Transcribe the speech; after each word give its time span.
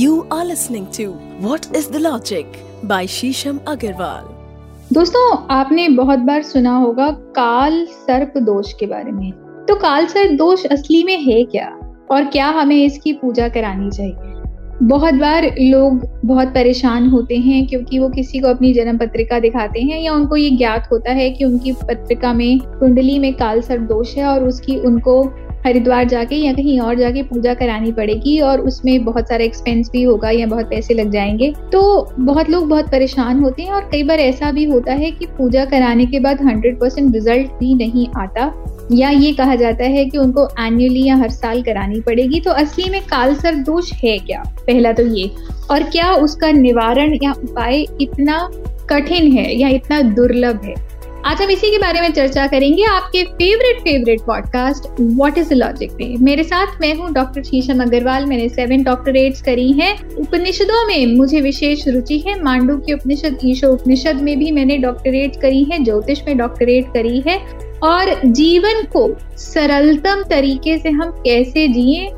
You 0.00 0.10
are 0.10 0.44
listening 0.44 0.84
to 1.00 1.06
What 1.44 1.66
is 1.66 1.92
the 1.92 2.00
Logic 2.00 2.44
by 2.90 3.06
Shisham 3.06 3.54
Agarwal. 3.54 4.22
दोस्तों, 4.92 5.36
आपने 5.50 5.88
बहुत 5.88 6.18
बार 6.18 6.42
सुना 6.42 6.76
होगा 6.76 7.10
काल 7.10 7.86
सर्प 7.86 8.32
दोष 8.38 8.72
के 8.72 8.86
बारे 8.86 9.12
में। 9.12 9.32
तो 9.68 9.74
काल 9.74 10.06
सर्प 10.06 10.32
दोष 10.32 10.66
असली 10.66 11.04
में 11.04 11.22
है 11.22 11.44
क्या? 11.44 11.78
और 12.10 12.24
क्या 12.24 12.46
हमें 12.46 12.84
इसकी 12.84 13.12
पूजा 13.12 13.48
करानी 13.48 13.90
चाहिए? 13.90 14.14
बहुत 14.82 15.14
बार 15.14 15.54
लोग 15.60 16.20
बहुत 16.24 16.48
परेशान 16.48 17.08
होते 17.08 17.36
हैं 17.36 17.66
क्योंकि 17.66 17.98
वो 17.98 18.08
किसी 18.08 18.38
को 18.38 18.48
अपनी 18.48 18.74
जन्म 18.74 18.98
पत्रिका 18.98 19.40
दिखाते 19.40 19.80
हैं 19.80 20.00
या 20.00 20.12
उनको 20.12 20.36
ये 20.36 20.50
ज्ञात 20.50 20.88
होता 20.92 21.12
है 21.12 21.30
कि 21.30 21.44
उनकी 21.44 21.72
पत्रिका 21.72 22.32
में, 22.32 22.58
कुंडली 22.58 23.18
में 23.18 23.34
काल 23.34 23.60
सर्प 23.60 23.82
दोष 23.82 24.16
है 24.16 24.26
और 24.26 24.44
उसकी 24.44 24.76
उनको 24.76 25.32
हरिद्वार 25.66 26.04
जाके 26.04 26.36
या 26.36 26.52
कहीं 26.52 26.78
और 26.80 26.94
जाके 26.94 27.22
पूजा 27.22 27.54
करानी 27.54 27.92
पड़ेगी 27.92 28.38
और 28.40 28.60
उसमें 28.60 29.04
बहुत 29.04 29.28
सारा 29.28 29.44
एक्सपेंस 29.44 29.90
भी 29.92 30.02
होगा 30.02 30.30
या 30.30 30.46
बहुत 30.46 30.70
पैसे 30.70 30.94
लग 30.94 31.10
जाएँगे। 31.10 31.52
तो 31.72 32.12
बहुत 32.18 32.50
लोग 32.50 32.68
बहुत 32.68 32.90
परेशान 32.90 33.40
होते 33.40 33.62
हैं 33.62 33.72
और 33.72 33.88
कई 33.92 34.02
बार 34.02 34.20
ऐसा 34.20 34.50
भी 34.52 34.64
होता 34.64 34.92
है 34.92 35.10
कि 35.10 35.26
पूजा 35.26 35.64
कराने 35.64 36.06
के 36.06 36.20
बाद 36.20 36.42
हंड्रेड 36.42 36.80
परसेंट 36.80 37.14
रिज़ल्ट 37.14 37.50
भी 37.50 37.74
नहीं 37.74 38.06
आता 38.16 38.52
या 38.92 39.10
ये 39.10 39.32
कहा 39.32 39.54
जाता 39.54 39.84
है 39.84 40.04
कि 40.04 40.18
उनको 40.18 40.48
एनुअली 40.60 41.04
या 41.04 41.16
हर 41.16 41.30
साल 41.30 41.62
करानी 41.62 42.00
पड़ेगी। 42.00 42.40
तो 42.40 42.50
असली 42.50 42.90
में 42.90 43.00
कालसर 43.00 43.54
दोष 43.54 43.92
है 43.92 44.18
क्या? 44.18 44.42
पहला 44.66 44.92
तो 44.92 45.06
ये। 45.06 45.30
और 45.70 45.82
क्या 45.82 46.12
उसका 46.12 46.50
निवारण 46.52 47.18
या 47.22 47.32
उपाय 47.32 47.86
इतना 48.00 48.50
कठिन 48.90 49.32
है 49.32 49.54
या 49.56 49.68
इतना 49.68 50.00
दुर्लभ 50.02 50.60
है? 50.64 50.74
आज 51.26 51.42
हम 51.42 51.50
इसी 51.50 51.70
के 51.70 51.78
बारे 51.78 52.00
में 52.00 52.12
चर्चा 52.12 52.46
करेंगे 52.46 52.84
आपके 52.84 53.22
favourite 53.24 53.80
favourite 53.80 54.20
podcast 54.20 55.00
what 55.00 55.38
is 55.38 55.48
the 55.50 55.52
logic 55.52 55.92
में 55.92 56.16
मेरे 56.16 56.42
साथ 56.42 56.80
मैं 56.80 56.94
हूँ 56.94 57.12
डॉक्टर 57.12 57.42
शीशम 57.42 57.82
अग्रवाल 57.82 58.26
मैंने 58.26 58.48
सेवन 58.48 58.82
डॉक्टरेट्स 58.82 59.42
करी 59.42 59.72
हैं। 59.72 60.14
उपनिषदों 60.14 60.86
में 60.86 61.16
मुझे 61.16 61.40
विशेष 61.40 61.88
रुचि 61.88 62.18
है। 62.18 62.42
मांडू 62.42 62.76
की 62.76 62.92
उपनिषद, 62.92 63.38
ईशो 63.44 63.68
उपनिषद 63.68 64.16
में 64.16 64.38
भी 64.38 64.52
मैंने 64.52 64.78
डॉक्टरेट 64.78 65.36
करी 65.36 65.64
है। 65.64 65.84
ज्योतिष 65.84 66.20
में 66.28 66.36
डॉक्टरेट 66.38 66.86
करी 66.86 67.20
है। 67.20 67.38
और 67.82 68.14
जीवन 68.26 68.82
को 68.82 69.08
सरलतम 69.36 70.22
तरीके 70.30 70.78
से 70.78 70.90
हम 70.90 71.10
कैसे 71.10 71.68
जिए, 71.68 72.08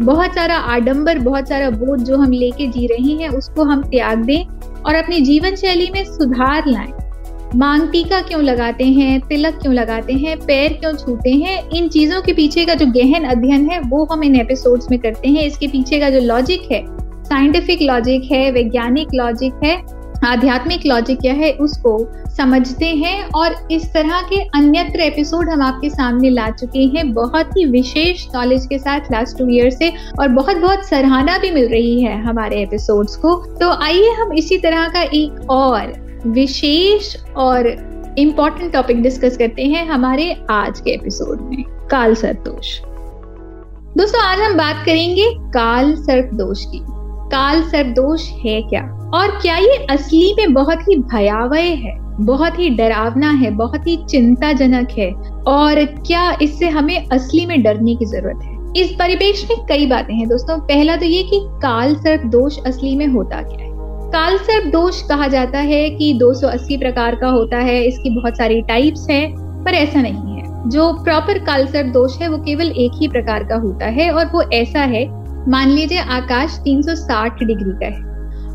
बहुत 0.00 0.34
सारा 0.34 0.56
आडंबर, 0.56 1.18
बहुत 1.18 1.48
सारा 1.48 1.70
बोझ 1.70 2.00
जो 2.00 2.16
हम 2.16 2.32
लेके 2.32 2.66
जी 2.66 2.86
रहे 2.86 3.22
हैं, 3.22 3.28
उसको 3.28 3.62
हम 3.62 3.82
त्याग 3.82 4.18
दें 4.18 4.44
और 4.86 4.94
अपनी 4.94 5.20
जीवन 5.20 5.54
शैली 5.54 5.90
में 5.92 6.04
सुधार 6.04 6.66
लाएँ। 6.66 6.99
मांग 7.56 7.88
टीका 7.88 8.20
क्यों 8.20 8.42
लगाते 8.42 8.84
हैं, 8.84 9.20
तिलक 9.20 9.58
क्यों 9.62 9.74
लगाते 9.74 10.12
हैं, 10.12 10.36
पैर 10.38 10.72
क्यों 10.72 10.92
छूते 10.92 11.30
हैं, 11.30 11.68
इन 11.68 11.88
चीज़ों 11.88 12.20
के 12.22 12.32
पीछे 12.32 12.64
का 12.64 12.74
जो 12.74 12.86
गहन 12.86 13.24
अध्ययन 13.24 13.68
है, 13.70 13.80
वो 13.80 14.04
हम 14.04 14.24
इन 14.24 14.36
एपिसोड्स 14.36 14.90
में 14.90 14.98
करते 14.98 15.28
हैं। 15.28 15.42
इसके 15.42 15.68
पीछे 15.68 15.98
का 16.00 16.10
जो 16.10 16.20
लॉजिक 16.20 16.70
है 16.72 16.84
साइंटिफिक 17.24 17.82
लॉजिक 17.82 18.30
है, 18.32 18.50
वैज्ञानिक 18.50 19.08
लॉजिक 19.14 19.64
है, 19.64 19.74
आध्यात्मिक 20.24 20.86
लॉजिक 20.86 21.20
क्या 21.20 21.32
है, 21.32 21.52
उसको 21.52 21.98
समझते 22.36 22.86
हैं 22.86 23.22
और 23.30 23.54
इस 23.70 23.92
तरह 23.92 24.20
के 24.22 24.40
अन्यत्र 24.58 25.00
एपिसोड 25.00 25.48
हम 25.50 25.62
आपके 25.62 25.90
सामने 25.90 26.30
ला 26.30 26.48
चुके 26.50 26.84
हैं। 26.96 27.12
बहुत 27.12 27.50
ही 27.56 27.64
विशेष 27.64 28.26
नॉलेज 28.34 28.66
के 28.66 28.78
साथ 28.78 29.10
लास्ट 29.12 29.38
टू 29.38 29.48
ईयर 29.48 29.70
से 29.70 29.92
और 30.20 30.28
बहुत 30.28 30.56
बहुत 30.56 30.84
सराहना 30.84 31.38
भी 31.38 31.50
मिल 31.50 31.68
रही 31.68 32.00
है 32.02 32.20
हमारे 32.22 32.62
एपिसोड्स 32.62 33.16
को। 33.16 33.34
तो 33.60 33.70
आइए 33.84 34.10
हम 34.10 34.32
इसी 34.32 34.58
तरह 34.58 34.88
का 34.88 35.02
एक 35.02 35.50
और 35.50 36.09
विशेष 36.26 37.16
और 37.36 37.66
इम्पोर्टेंट 38.18 38.72
टॉपिक 38.72 39.02
डिस्कस 39.02 39.36
करते 39.36 39.64
हैं 39.64 39.86
हमारे 39.86 40.36
आज 40.50 40.80
के 40.80 40.90
एपिसोड 40.90 41.40
में, 41.40 41.62
काल 41.90 42.14
सर्पदोष 42.14 42.80
दोस्तों, 43.96 44.20
आज 44.22 44.40
हम 44.40 44.54
बात 44.54 44.82
करेंगे 44.86 45.34
काल 45.38 45.94
सर्प 45.94 46.34
दोष 46.34 46.64
की। 46.64 46.80
काल 47.32 47.62
सर्प 47.62 47.86
दोष 47.86 48.28
है 48.28 48.62
क्या? 48.62 49.10
और 49.14 49.28
क्या 49.28 49.56
ये 49.56 49.86
असली 49.90 50.34
में 50.38 50.52
बहुत 50.52 50.80
ही 50.80 50.96
भयावह 50.96 51.60
है, 51.60 52.16
बहुत 52.24 52.58
ही 52.58 52.70
डरावना 52.70 53.30
है, 53.30 53.50
बहुत 53.50 53.86
ही 53.86 53.96
चिंताजनक 54.10 54.90
है? 54.90 55.12
और 55.46 55.84
क्या 55.84 56.36
इससे 56.42 56.68
हमें 56.68 57.08
असली 57.08 57.46
में 57.46 57.62
डरने 57.62 57.96
की 57.96 58.04
ज़रूरत 58.04 58.40
है? 58.44 58.82
इस 58.82 58.92
परिवेश 58.98 59.46
में 59.50 59.66
कई 59.66 59.86
बातें 59.86 60.14
हैं 60.14 60.28
दोस्तों। 60.28 60.58
पहला 60.58 60.96
तो 60.96 61.04
ये 61.04 61.22
कि 61.22 61.40
काल 61.44 61.94
सर्प 61.94 62.22
दोष 62.26 62.58
असली 62.66 62.96
में 62.96 63.06
होता 63.06 63.42
क्या 63.42 63.64
है? 63.64 63.69
काल 64.12 64.36
सर्प 64.36 64.72
दोष 64.72 65.02
कहा 65.02 65.26
जाता 65.28 65.58
है 65.58 65.90
कि 65.90 66.12
280 66.14 66.76
प्रकार 66.76 67.14
का 67.14 67.28
होता 67.28 67.56
है, 67.56 67.84
इसकी 67.84 68.10
बहुत 68.10 68.36
सारी 68.36 68.62
टाइप्स 68.62 69.06
हैं, 69.10 69.34
पर 69.64 69.74
ऐसा 69.74 70.00
नहीं 70.02 70.36
है। 70.36 70.70
जो 70.70 70.92
प्रॉपर 71.04 71.38
काल 71.38 71.66
सर्प 71.66 71.86
दोष 71.86 72.18
है, 72.18 72.28
वो 72.28 72.38
केवल 72.38 72.70
एक 72.70 72.92
ही 72.94 73.08
प्रकार 73.08 73.44
का 73.44 73.56
होता 73.56 73.86
है, 73.86 74.10
और 74.10 74.26
वो 74.26 74.42
ऐसा 74.42 74.80
है, 74.80 75.04
मान 75.48 75.68
लीजिए 75.68 75.98
आकाश 75.98 76.58
360 76.64 77.44
डिग्री 77.44 77.72
का 77.72 77.86
है, 77.86 78.08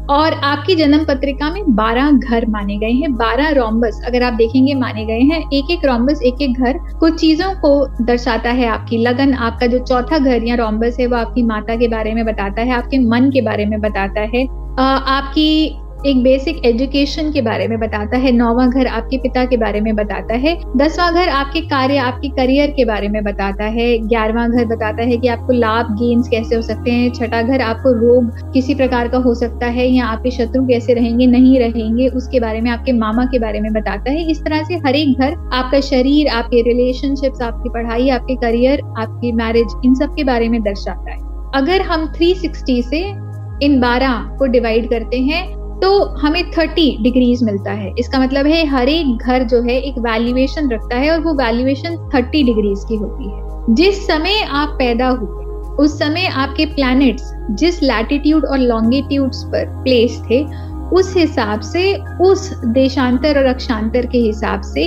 और 0.10 0.34
आपकी 0.34 0.76
जन्म 0.76 1.06
पत्रिका 1.06 1.50
में 1.50 1.62
12 1.76 2.12
घर 2.12 2.46
माने 2.46 2.78
गए 2.78 2.92
हैं 2.92 3.14
12 3.16 3.50
रोम्बस 3.52 4.02
अगर 4.08 4.24
आप 4.24 4.34
देखेंगे 4.34 4.74
माने 4.74 5.06
गए 5.06 5.22
हैं 5.22 5.40
एक 5.54 5.72
एक 5.72 5.86
रोम्बस 5.86 6.22
एक 6.24 6.42
एक 6.42 6.60
घर, 6.60 6.78
कुछ 7.00 7.20
चीज़ों 7.20 7.54
को 7.56 8.04
दर्शाता 8.04 8.50
है 8.50 8.68
आपकी 8.68 8.98
लगन, 8.98 9.34
आपका 9.34 9.68
जो 9.68 9.80
चौथा 9.80 10.18
घर 10.18 10.44
या 10.44 10.56
रोम्बस 10.56 10.98
है, 11.00 11.08
वो 11.08 11.16
आपकी 11.16 11.44
माता 11.44 11.76
के 11.76 11.88
बारे 11.88 12.14
में 12.14 12.26
बताता 12.26 12.62
है, 12.62 12.72
आपके 12.72 13.00
मन 13.00 13.32
के 13.32 13.42
बारे 13.42 13.66
में 13.66 13.80
बताता 13.82 14.28
है 14.36 14.65
आपकी 14.80 15.82
एक 16.06 16.24
बेसिक 16.24 16.66
एजुकेशन 16.66 17.32
के 17.32 17.42
बारे 17.42 17.68
में 17.68 17.80
बताता 17.80 18.18
है, 18.18 18.32
नौवा 18.32 18.66
घर 18.68 18.88
आपके 18.88 19.18
पिता 19.18 19.46
के 19.46 19.58
बारे 19.58 19.82
में 19.82 19.96
बताता 19.96 20.34
है, 20.34 20.62
दसवां 20.78 21.14
घर 21.14 21.30
आपके 21.30 21.62
कार्य, 21.62 21.98
आपके 21.98 22.28
करियर 22.28 22.70
के 22.70 22.86
बारे 22.86 23.10
में 23.10 23.24
बताता 23.24 23.64
है, 23.64 23.98
ग्यारहवां 23.98 24.52
घर 24.52 24.66
बताता 24.66 25.04
है 25.04 25.18
कि 25.18 25.28
आपको 25.28 25.54
लाभ 25.54 25.86
गेन्स 25.92 26.28
कैसे 26.30 26.56
हो 26.56 26.62
सकते 26.62 26.92
हैं, 26.92 27.12
छठा 27.12 27.42
घर 27.42 27.62
आपको 27.62 27.92
रोग 27.92 28.54
किसी 28.54 28.76
प्रकार 28.76 29.08
का 29.08 29.18
हो 29.18 29.36
सकता 29.36 29.66
है 29.66 29.88
या 29.88 30.06
आपके 30.06 30.32
शत्रु 30.32 30.66
कैसे 30.66 30.94
रहेंगे, 30.94 31.28
नहीं 31.28 31.60
रहेंगे, 31.60 32.08
उसके 32.08 32.40
बारे 32.40 32.62
में 32.62 32.72
आपके 32.72 32.92
मामा 32.92 33.26
के 33.26 33.40
बारे 33.40 33.60
में 33.60 33.74
बताता 33.74 34.12
है। 34.12 34.32
इस 34.32 34.44
तरह 34.44 34.64
से 34.64 34.76
हर 34.76 34.96
एक 34.96 35.20
घर, 35.20 35.50
आपका 35.54 35.80
शरीर, 35.80 36.28
आपके 36.28 36.62
रिलेशनशिप्स 36.62 37.42
आपकी 37.42 37.70
पढ़ाई, 37.70 38.10
आपके 38.10 38.36
करियर 38.36 38.82
आपकी 38.98 39.32
मैरिज 39.32 39.68
इन 39.86 39.96
सब 39.96 40.16
के 40.16 40.24
बारे 40.24 40.50
में 40.50 40.62
दर्शाता 40.64 41.12
है। 41.12 41.18
अगर 41.56 41.82
हम 41.82 42.08
360 42.08 42.82
से 42.82 43.25
इन 43.64 43.80
12 43.82 44.38
को 44.38 44.46
डिवाइड 44.46 44.90
करते 44.90 45.20
हैं 45.20 45.44
तो 45.76 46.04
हमें 46.18 46.42
30 46.52 46.98
डिग्रीज 47.02 47.44
मिलता 47.44 47.72
है। 47.72 47.94
इसका 48.00 48.20
मतलब 48.20 48.46
है 48.46 48.66
हर 48.68 48.90
एक 48.90 49.18
घर 49.18 49.44
जो 49.44 49.62
है, 49.62 49.80
एक 49.80 49.98
वैल्यूएशन 50.00 50.70
रखता 50.72 50.98
है 50.98 51.12
और 51.12 51.20
वो 51.20 51.34
वैल्यूएशन 51.34 51.98
30 52.10 52.44
डिग्रीज 52.44 52.84
की 52.88 52.96
होती 52.96 53.30
है। 53.30 53.74
जिस 53.76 54.06
समय 54.08 54.42
आप 54.42 54.76
पैदा 54.80 55.08
हुए, 55.10 55.44
उस 55.76 55.98
समय 56.00 56.26
आपके 56.26 56.66
प्लैनेट्स 56.66 57.32
जिस 57.52 57.82
लैटिट्यूड 57.84 58.46
और 58.46 58.58
लॉन्गिट्यूड्स 58.58 59.44
पर 59.44 59.66
प्लेस 59.84 60.22
थे, 60.30 60.44
उस 60.94 61.16
हिसाब 61.18 61.60
से, 61.62 61.96
उस 62.22 62.50
देशांतर 62.66 63.40
और 63.40 63.46
अक्षांतर 63.46 64.06
के 64.06 64.18
हिसाब 64.18 64.62
से 64.62 64.86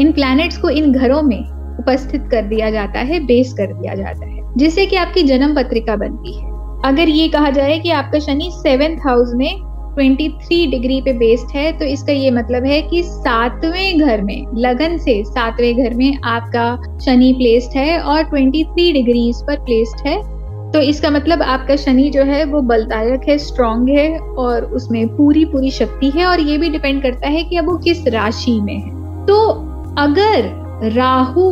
इन 0.00 0.12
प्लैनेट्स 0.12 0.58
को 0.58 0.70
इन 0.70 0.92
घरों 0.92 1.22
में 1.22 1.42
उपस्थित 1.78 2.28
कर 2.30 2.42
दिया 2.42 2.70
जाता 2.70 3.00
है 3.00 3.20
बेस 3.20 3.52
कर 3.52 3.72
दिया 3.72 3.94
जाता 3.94 4.26
है, 4.26 4.40
जिससे 4.56 4.86
कि 4.86 4.96
आपकी 4.96 5.22
जन्म 5.22 5.54
पत्रिका 5.54 5.96
बनती 5.96 6.38
है। 6.38 6.51
अगर 6.84 7.08
ये 7.08 7.28
कहा 7.28 7.50
जाए 7.50 7.78
कि 7.78 7.90
आपका 7.90 8.18
शनि 8.18 8.50
सेवेंथ 8.52 8.96
हाउस 9.06 9.32
में 9.34 9.60
23 9.96 10.70
डिग्री 10.70 11.00
पे 11.00 11.12
बेस्ड 11.12 11.56
है 11.56 11.70
तो 11.78 11.84
इसका 11.84 12.12
ये 12.12 12.30
मतलब 12.30 12.64
है 12.64 12.80
कि 12.82 13.02
सातवें 13.02 13.98
घर 13.98 14.22
में, 14.22 14.46
लगन 14.54 14.96
से 14.98 15.22
सातवें 15.24 15.76
घर 15.76 15.94
में 15.94 16.18
आपका 16.24 16.98
शनि 16.98 17.32
प्लेस्ड 17.32 17.76
है 17.76 17.98
और 18.00 18.22
23 18.24 18.92
डिग्रीज 18.92 19.42
पर 19.46 19.56
प्लेस्ड 19.56 20.06
है। 20.06 20.20
तो 20.72 20.80
इसका 20.80 21.10
मतलब 21.10 21.42
आपका 21.42 21.76
शनि 21.76 22.08
जो 22.10 22.22
है, 22.22 22.44
वो 22.44 22.60
बलदायक 22.60 23.28
है 23.28 23.36
स्ट्रांग 23.38 23.88
है 23.88 24.18
और 24.18 24.64
उसमें 24.64 25.06
पूरी 25.08 25.44
पूरी 25.44 25.70
शक्ति 25.70 26.10
है 26.10 26.24
और 26.26 26.40
ये 26.40 26.56
भी 26.58 26.68
डिपेंड 26.68 27.02
करता 27.02 27.28
है 27.28 27.42
कि 27.44 27.56
अब 27.56 27.66
वो 27.66 27.76
किस 27.76 28.06
राशि 28.06 28.60
में 28.60 28.74
है। 28.74 28.90
तो 29.26 29.36
अगर 29.98 30.90
राहु 30.94 31.44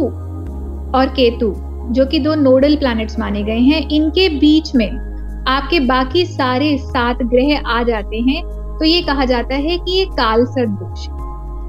और 0.99 1.13
केतु, 1.17 1.53
जो 1.91 2.07
कि 2.07 2.19
दो 2.19 2.35
नोडल 2.35 2.77
प्लैनेट्स 2.77 3.19
माने 3.19 3.43
गए 3.43 3.59
हैं, 3.59 3.89
इनके 3.89 4.29
बीच 4.29 4.75
में 4.75 5.10
आपके 5.49 5.81
बाकी 5.81 6.25
सारे 6.27 6.77
सात 6.79 7.23
ग्रह 7.23 7.61
आ 7.67 7.83
जाते 7.83 8.17
हैं 8.21 8.43
तो 8.79 8.85
ये 8.85 9.01
कहा 9.03 9.25
जाता 9.25 9.55
है 9.55 9.79
कि 9.79 9.93
ये 9.93 10.05
काल 10.05 10.45
दोष 10.59 11.07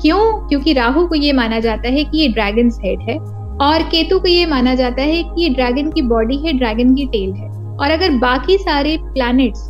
क्यों? 0.01 0.47
क्योंकि 0.47 0.73
राहु 0.73 1.05
को 1.07 1.15
ये 1.15 1.33
माना 1.33 1.59
जाता 1.59 1.89
है 1.89 2.03
कि 2.03 2.17
ये 2.17 2.27
ड्रैगन 2.27 2.69
हेड 2.85 3.01
है 3.01 3.17
और 3.61 3.83
केतु 3.83 4.19
को 4.19 4.27
ये 4.27 4.45
माना 4.45 4.75
जाता 4.75 5.01
है 5.01 5.23
कि 5.23 5.43
ये 5.43 5.49
ड्रैगन 5.49 5.91
की 5.91 6.01
बॉडी 6.01 6.37
है 6.37 6.53
ड्रैगन 6.53 6.95
की 6.95 7.05
टेल 7.05 7.33
है। 7.33 7.49
और 7.49 7.91
अगर 7.91 8.11
बाकी 8.11 8.57
सारे 8.57 8.97
प्लैनेट्स 9.01 9.69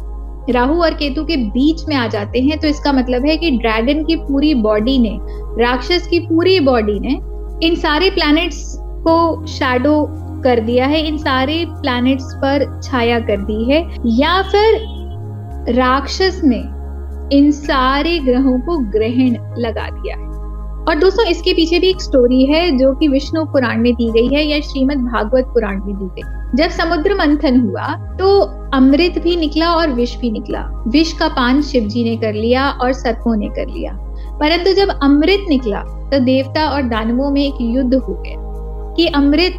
राहु 0.50 0.82
और 0.84 0.94
केतु 0.94 1.24
के 1.24 1.36
बीच 1.38 1.82
में 1.90 1.96
आ 1.96 2.08
जाते 2.08 2.40
हैं 2.40 2.60
तो 2.60 2.68
इसका 2.68 2.92
मतलब 2.92 3.26
है 3.26 3.38
कि 3.38 3.52
ड्रैगन 3.52 4.04
की 4.04 4.16
पूरी 4.16 4.54
बॉडी 4.54 4.98
ने, 5.00 5.18
राक्षस 5.64 6.08
की 6.08 6.20
पूरी 6.20 6.60
बॉडी 6.60 7.00
ने, 7.00 7.20
इन 7.68 7.76
सारे 7.76 8.10
प्लैनेट्स 8.10 8.76
को 8.80 9.46
शैडो 9.48 10.06
कर 10.44 10.60
दिया 10.60 10.86
है, 10.86 11.08
इन 11.08 11.18
सारे 11.18 11.66
प्लैनेट्स 11.70 12.34
पर 12.36 12.82
छाया 12.84 13.20
कर 13.20 13.38
दी 13.38 13.72
है। 13.72 13.82
या 14.06 14.42
फिर 14.42 14.82
राक्षस 15.70 16.42
ने 16.44 16.64
इन 17.38 17.52
सारे 17.52 18.20
ग्रहों 18.20 18.60
को 18.60 18.78
ग्रहण 18.78 19.36
लगा 19.58 19.90
दिया 19.90 20.16
है। 20.16 20.32
और 20.82 20.96
दोस्तों, 20.96 21.26
इसके 21.26 21.54
पीछे 21.54 21.80
भी 21.80 21.90
एक 21.90 22.02
स्टोरी 22.02 22.46
है, 22.46 22.78
जो 22.78 22.94
कि 22.94 23.08
विष्णु 23.08 23.46
पुराण 23.46 23.82
में 23.82 23.94
दी 23.94 24.12
गई 24.12 24.36
है 24.36 24.46
या 24.46 24.60
श्रीमद 24.60 24.98
भागवत 24.98 25.44
पुराण 25.44 25.84
में 25.86 25.96
दी 25.96 26.06
गई। 26.06 26.42
जब 26.56 26.70
समुद्र 26.70 27.14
मंथन 27.14 27.60
हुआ 27.60 27.88
तो 28.20 28.42
अमृत 28.74 29.22
भी 29.24 29.36
निकला 29.36 29.72
और 29.72 29.90
विष 29.90 30.18
भी 30.18 30.32
निकला। 30.32 30.84
विष 30.88 31.14
का 31.14 31.28
पान 31.28 31.62
शिव 31.62 31.84
जी 31.84 32.04
ने 32.04 32.16
कर 32.18 32.34
लिया 32.34 32.70
और 32.72 32.94
सर्पों 32.94 33.36
ने 33.36 33.48
कर 33.48 33.68
लिया। 33.68 33.92
परंतु 34.40 34.74
जब 34.74 34.90
अमृत 35.04 35.46
निकला 35.50 35.80
तो 36.12 36.20
देवता 36.20 36.70
और 36.70 36.82
दानवों 36.82 37.30
में 37.32 37.42
एक 37.42 37.58
युद्ध 37.62 37.96
हो 37.96 38.14
गया 38.14 38.36
कि 38.98 39.06
अमृत 39.08 39.54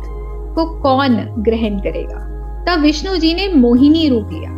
को 0.54 0.64
कौन 0.80 1.16
ग्रहण 1.38 1.78
करेगा? 1.78 2.28
तब 2.68 2.82
विष्णु 2.82 3.16
जी 3.16 3.34
ने 3.34 3.48
मोहिनी 3.54 4.08
रूप 4.08 4.28
लिया 4.32 4.50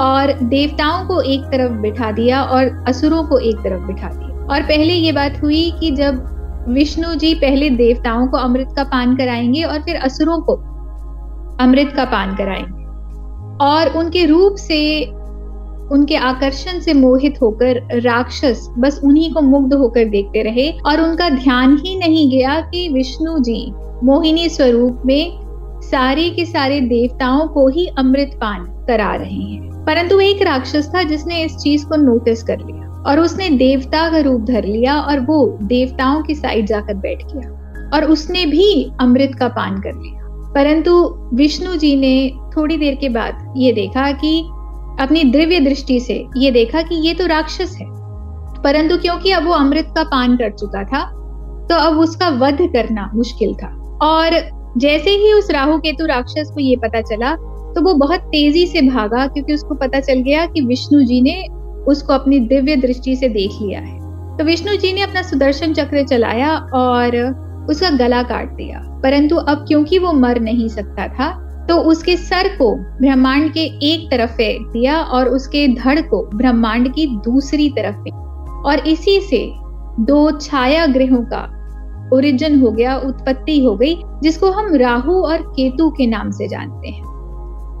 और 0.00 0.32
देवताओं 0.32 1.06
को 1.06 1.20
एक 1.20 1.40
तरफ़ 1.40 1.72
बिठा 1.72 2.12
दिया 2.12 2.42
और 2.42 2.84
असुरों 2.88 3.22
को 3.24 3.38
एक 3.38 3.56
तरफ़ 3.56 3.82
बिठा 3.82 4.08
दिया। 4.08 4.46
और 4.46 4.62
पहले 4.62 4.94
ये 4.94 5.12
बात 5.12 5.42
हुई 5.42 5.70
कि 5.80 5.90
जब 5.90 6.24
विष्णु 6.68 7.14
जी 7.14 7.34
पहले 7.34 7.70
देवताओं 7.70 8.26
को 8.26 8.36
अमृत 8.36 8.68
का 8.76 8.84
पान 8.84 9.16
कराएँगे 9.16 9.62
और 9.62 9.82
फिर 9.82 9.96
असुरों 9.96 10.38
को 10.40 10.54
अमृत 11.60 11.92
का 11.96 12.04
पान 12.04 12.36
कराएँगे 12.36 12.80
और 13.64 13.98
उनके 13.98 14.24
रूप 14.26 14.56
से, 14.56 15.04
उनके 15.92 16.16
आकर्षण 16.16 16.80
से 16.80 16.94
मोहित 16.94 17.42
होकर 17.42 18.00
राक्षस 18.00 18.68
बस 18.78 19.00
उन्हीं 19.04 19.32
को 19.32 19.40
मुग्ध 19.40 19.74
होकर 19.74 20.04
देखते 20.04 20.42
रहे 20.42 20.70
और 20.86 21.00
उनका 21.00 21.28
ध्यान 21.28 21.76
ही 21.76 21.98
नहीं 21.98 22.30
गया 22.30 22.60
कि 22.60 22.88
विष्णु 22.88 23.38
जी 23.38 23.72
मोहिनी 24.04 24.48
स्वरूप 24.48 25.02
में 25.06 25.39
सारे 25.90 26.28
के 26.30 26.44
सारे 26.44 26.80
देवताओं 26.80 27.48
को 27.48 27.68
ही 27.68 27.86
अमृत 27.98 28.30
पान 28.34 28.64
करा 28.88 29.14
रहे 29.14 29.34
हैं। 29.34 29.84
परंतु 29.84 30.20
एक 30.20 30.42
राक्षस 30.42 30.90
था 30.94 31.02
जिसने 31.02 31.42
इस 31.42 31.56
चीज़ 31.56 31.86
को 31.86 31.96
नोटिस 31.96 32.42
कर 32.42 32.58
लिया 32.58 32.88
और 33.06 33.20
उसने 33.20 33.48
देवता 33.48 34.10
का 34.10 34.18
रूप 34.18 34.40
धर 34.40 34.64
लिया 34.64 35.00
और 35.00 35.20
वो 35.20 35.58
देवताओं 35.62 36.22
की 36.22 36.34
साइड 36.34 36.66
जाकर 36.66 36.94
बैठ 36.94 37.22
गया 37.26 37.90
और 37.94 38.04
उसने 38.04 38.46
भी 38.46 38.90
अमृत 39.00 39.34
का 39.34 39.48
पान 39.48 39.80
कर 39.80 39.94
लिया। 39.94 40.20
परंतु 40.54 40.92
विष्णु 41.34 41.76
जी 41.76 41.94
ने 41.96 42.30
थोड़ी 42.56 42.76
देर 42.76 42.94
के 42.94 43.08
बाद 43.08 43.54
ये 43.56 43.72
देखा 43.72 44.10
कि 44.12 44.40
अपनी 45.00 45.24
दिव्य 45.24 45.60
दृष्टि 45.60 46.00
से 46.00 46.24
ये 46.36 46.50
देखा 46.50 46.82
कि 46.82 46.94
ये 46.94 47.14
तो 47.14 47.26
राक्षस 47.26 47.76
है। 47.80 47.86
परंतु 48.62 48.96
क्योंकि 48.96 49.30
अब 49.30 49.46
वो 49.46 49.52
अमृत 49.52 49.92
का 49.96 50.02
पान 50.04 50.36
कर 50.36 50.50
चुका 50.50 50.84
था 50.84 51.04
तो 51.66 51.74
अब 51.74 51.98
उसका 51.98 52.28
वध 52.28 52.58
करना 52.62 53.10
मुश्किल 53.14 53.54
था 53.54 53.68
और 54.02 54.59
जैसे 54.76 55.10
ही 55.10 55.32
उस 55.32 55.50
राहु 55.50 55.78
केतु 55.78 56.06
राक्षस 56.06 56.50
को 56.54 56.60
ये 56.60 56.76
पता 56.76 57.00
चला 57.00 57.34
तो 57.74 57.80
वो 57.80 57.94
बहुत 57.94 58.20
तेज़ी 58.20 58.66
से 58.66 58.80
भागा, 58.82 59.26
क्योंकि 59.26 59.54
उसको 59.54 59.74
पता 59.74 60.00
चल 60.00 60.20
गया 60.20 60.46
कि 60.46 60.60
विष्णु 60.60 61.02
जी 61.02 61.20
ने 61.20 61.42
उसको 61.84 62.12
अपनी 62.12 62.38
दिव्य 62.40 62.76
दृष्टि 62.76 63.16
से 63.16 63.28
देख 63.28 63.50
लिया 63.62 63.80
है। 63.80 63.98
तो 64.38 64.44
विष्णु 64.44 64.76
जी 64.76 64.92
ने 64.92 65.00
अपना 65.00 65.22
सुदर्शन 65.22 65.72
चक्र 65.72 66.04
चलाया 66.04 66.56
और 66.74 67.16
उसका 67.70 67.90
गला 67.90 68.22
काट 68.22 68.48
दिया। 68.48 68.80
परंतु 69.02 69.36
अब 69.36 69.64
क्योंकि 69.68 69.98
वो 69.98 70.12
मर 70.12 70.40
नहीं 70.40 70.68
सकता 70.68 71.06
था 71.08 71.30
तो 71.68 71.76
उसके 71.76 72.16
सर 72.16 72.48
को 72.48 72.74
ब्रह्मांड 72.74 73.52
के 73.52 73.64
एक 73.92 74.10
तरफ़ 74.10 74.30
फेंक 74.30 74.66
दिया 74.66 75.00
और 75.00 75.28
उसके 75.28 75.66
धड़ 75.74 76.00
को 76.00 76.22
ब्रह्मांड 76.34 76.92
की 76.94 77.06
दूसरी 77.24 77.68
तरफ़ 77.70 77.96
फेंक 77.96 78.64
और 78.66 78.78
इसी 78.88 79.20
से 79.20 79.48
दो 80.00 80.30
छाया 80.38 80.86
ग्रहों 80.86 81.22
का 81.24 81.46
ओरिजिन 82.12 82.60
हो 82.60 82.70
गया, 82.70 82.96
उत्पत्ति 82.98 83.58
हो 83.64 83.74
गई, 83.76 83.96
जिसको 84.22 84.50
हम 84.50 84.74
राहु 84.76 85.20
और 85.22 85.42
केतु 85.48 85.88
के 85.90 86.06
नाम 86.06 86.30
से 86.30 86.48
जानते 86.48 86.88
हैं। 86.88 87.08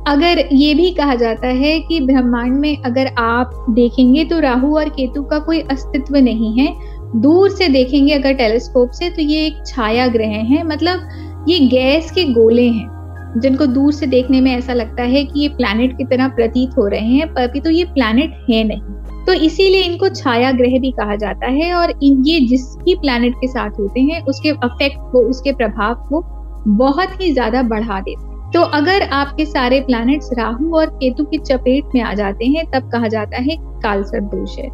अगर 0.08 0.38
ये 0.52 0.74
भी 0.74 0.90
कहा 0.90 1.14
जाता 1.14 1.46
है 1.46 1.78
कि 1.80 2.00
ब्रह्मांड 2.00 2.56
में 2.58 2.76
अगर 2.76 3.10
आप 3.18 3.66
देखेंगे 3.70 4.24
तो 4.24 4.38
राहु 4.40 4.76
और 4.76 4.88
केतु 4.88 5.22
का 5.22 5.38
कोई 5.38 5.60
अस्तित्व 5.62 6.16
नहीं 6.16 6.52
है। 6.58 6.72
दूर 7.16 7.50
से 7.50 7.68
देखेंगे 7.68 8.12
अगर 8.14 8.34
टेलीस्कोप 8.34 8.90
से 8.90 9.10
तो 9.10 9.22
ये 9.22 9.46
एक 9.46 9.62
छाया 9.66 10.06
ग्रह 10.08 10.36
है। 10.46 10.62
मतलब 10.66 11.44
ये 11.48 11.58
गैस 11.68 12.10
के 12.10 12.24
गोले 12.24 12.68
हैं, 12.68 12.88
जिनको 13.36 13.66
दूर 13.66 13.92
से 13.92 14.06
देखने 14.06 14.40
में 14.40 14.52
ऐसा 14.52 14.72
लगता 14.72 15.02
है 15.04 15.24
कि 15.24 15.40
ये 15.40 15.48
प्लैनेट 15.48 15.96
की 15.98 16.04
तरह 16.04 16.28
प्रतीत 16.28 16.76
हो 16.78 16.86
रहे 16.86 17.06
हैं, 17.06 17.32
पर 17.34 17.50
भी 17.52 17.60
तो 17.60 17.70
ये 17.70 17.84
प्लैनेट 17.84 18.44
है 18.50 18.62
नहीं। 18.64 18.80
तो 19.26 19.32
इसीलिए 19.32 19.82
इनको 19.82 20.08
छाया 20.08 20.52
ग्रह 20.52 20.78
भी 20.78 20.90
कहा 20.90 21.16
जाता 21.16 21.46
है 21.46 21.74
और 21.74 21.90
इन 22.02 22.22
ये 22.26 22.40
जिस 22.40 22.76
भी 22.76 22.94
प्लैनेट 22.94 23.34
के 23.34 23.48
साथ 23.48 23.70
होते 23.70 24.00
हैं, 24.00 24.24
उसके 24.24 24.48
अफेक्ट 24.48 24.98
को, 25.12 25.28
उसके 25.30 25.52
प्रभाव 25.52 25.94
को 25.94 26.22
बहुत 26.68 27.20
ही 27.20 27.32
ज़्यादा 27.32 27.62
बढ़ा 27.62 28.00
देते 28.00 28.22
हैं। 28.22 28.50
तो 28.50 28.60
अगर 28.60 29.02
आपके 29.02 29.44
सारे 29.44 29.80
प्लैनेट्स 29.80 30.30
राहु 30.38 30.76
और 30.76 30.86
केतु 30.86 31.24
की 31.24 31.38
चपेट 31.38 31.84
में 31.94 32.02
आ 32.02 32.14
जाते 32.14 32.46
हैं, 32.46 32.64
तब 32.70 32.90
कहा 32.90 33.08
जाता 33.08 33.36
है 33.36 33.56
कालसर्प 33.60 34.24
दोष 34.24 34.58
है। 34.58 34.68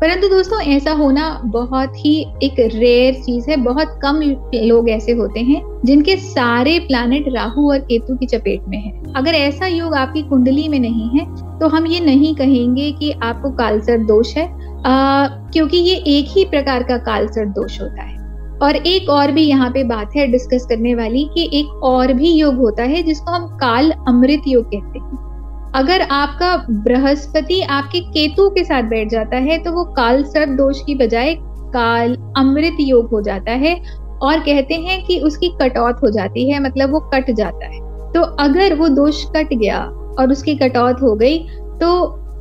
परंतु 0.00 0.28
दोस्तों, 0.28 0.60
ऐसा 0.60 0.92
होना 0.92 1.40
बहुत 1.44 1.92
ही 1.96 2.26
एक 2.42 2.54
रेयर 2.58 3.14
चीज़ 3.14 3.50
है। 3.50 3.56
बहुत 3.56 3.98
कम 4.02 4.20
लोग 4.54 4.88
ऐसे 4.90 5.12
होते 5.12 5.40
हैं, 5.40 5.80
जिनके 5.84 6.16
सारे 6.16 6.78
प्लैनेट 6.78 7.24
राहु 7.28 7.70
और 7.72 7.78
केतु 7.78 8.16
की 8.16 8.26
चपेट 8.26 8.62
में 8.68 8.78
है। 8.78 9.12
अगर 9.16 9.34
ऐसा 9.34 9.66
योग 9.66 9.94
आपकी 9.94 10.22
कुंडली 10.22 10.68
में 10.68 10.80
नहीं 10.80 11.08
है 11.08 11.26
तो 11.62 11.68
हम 11.68 11.86
ये 11.86 12.00
नहीं 12.00 12.34
कहेंगे 12.34 12.90
कि 12.92 13.10
आपको 13.22 13.50
कालसर 13.50 13.98
दोष 13.98 14.36
है 14.36 14.44
आ, 14.84 15.26
क्योंकि 15.26 15.76
ये 15.78 15.94
एक 16.08 16.26
ही 16.28 16.44
प्रकार 16.44 16.82
का 16.82 16.96
कालसर 16.98 17.44
दोष 17.48 17.80
होता 17.80 18.02
है। 18.02 18.20
और 18.58 18.76
एक 18.76 19.10
और 19.10 19.32
भी 19.32 19.42
यहाँ 19.42 19.70
पे 19.70 19.84
बात 19.84 20.16
है 20.16 20.26
डिस्कस 20.26 20.66
करने 20.68 20.94
वाली 20.94 21.24
कि 21.34 21.48
एक 21.54 21.84
और 21.84 22.12
भी 22.12 22.32
योग 22.32 22.56
होता 22.56 22.82
है 22.82 23.02
जिसको 23.02 23.32
हम 23.32 23.46
काल 23.58 23.90
अमृत 24.08 24.42
योग 24.46 24.64
कहते 24.64 24.98
हैं। 24.98 25.70
अगर 25.74 26.02
आपका 26.10 26.56
बृहस्पति 26.70 27.60
आपके 27.70 28.00
केतु 28.00 28.48
के 28.50 28.64
साथ 28.64 28.82
बैठ 28.82 29.08
जाता 29.08 29.36
है 29.36 29.58
तो 29.58 29.72
वो 29.72 29.84
काल 29.94 30.24
सर्प 30.24 30.56
दोष 30.58 30.82
की 30.82 30.94
बजाय 30.94 31.34
काल 31.74 32.16
अमृत 32.36 32.76
योग 32.80 33.10
हो 33.10 33.20
जाता 33.20 33.52
है 33.52 33.74
और 34.22 34.40
कहते 34.40 34.74
हैं 34.74 35.02
कि 35.06 35.20
उसकी 35.20 35.48
कटौत 35.62 36.02
हो 36.04 36.10
जाती 36.10 36.50
है 36.50 36.62
मतलब 36.62 36.92
वो 36.92 37.00
कट 37.14 37.30
जाता 37.30 37.66
है। 37.66 37.80
तो 38.12 38.22
अगर 38.42 38.74
वो 38.74 38.88
दोष 38.88 39.24
कट 39.26 39.54
गया 39.54 39.80
और 40.18 40.32
उसकी 40.32 40.54
कटौत 40.56 41.02
हो 41.02 41.14
गई 41.16 41.38
तो 41.80 41.92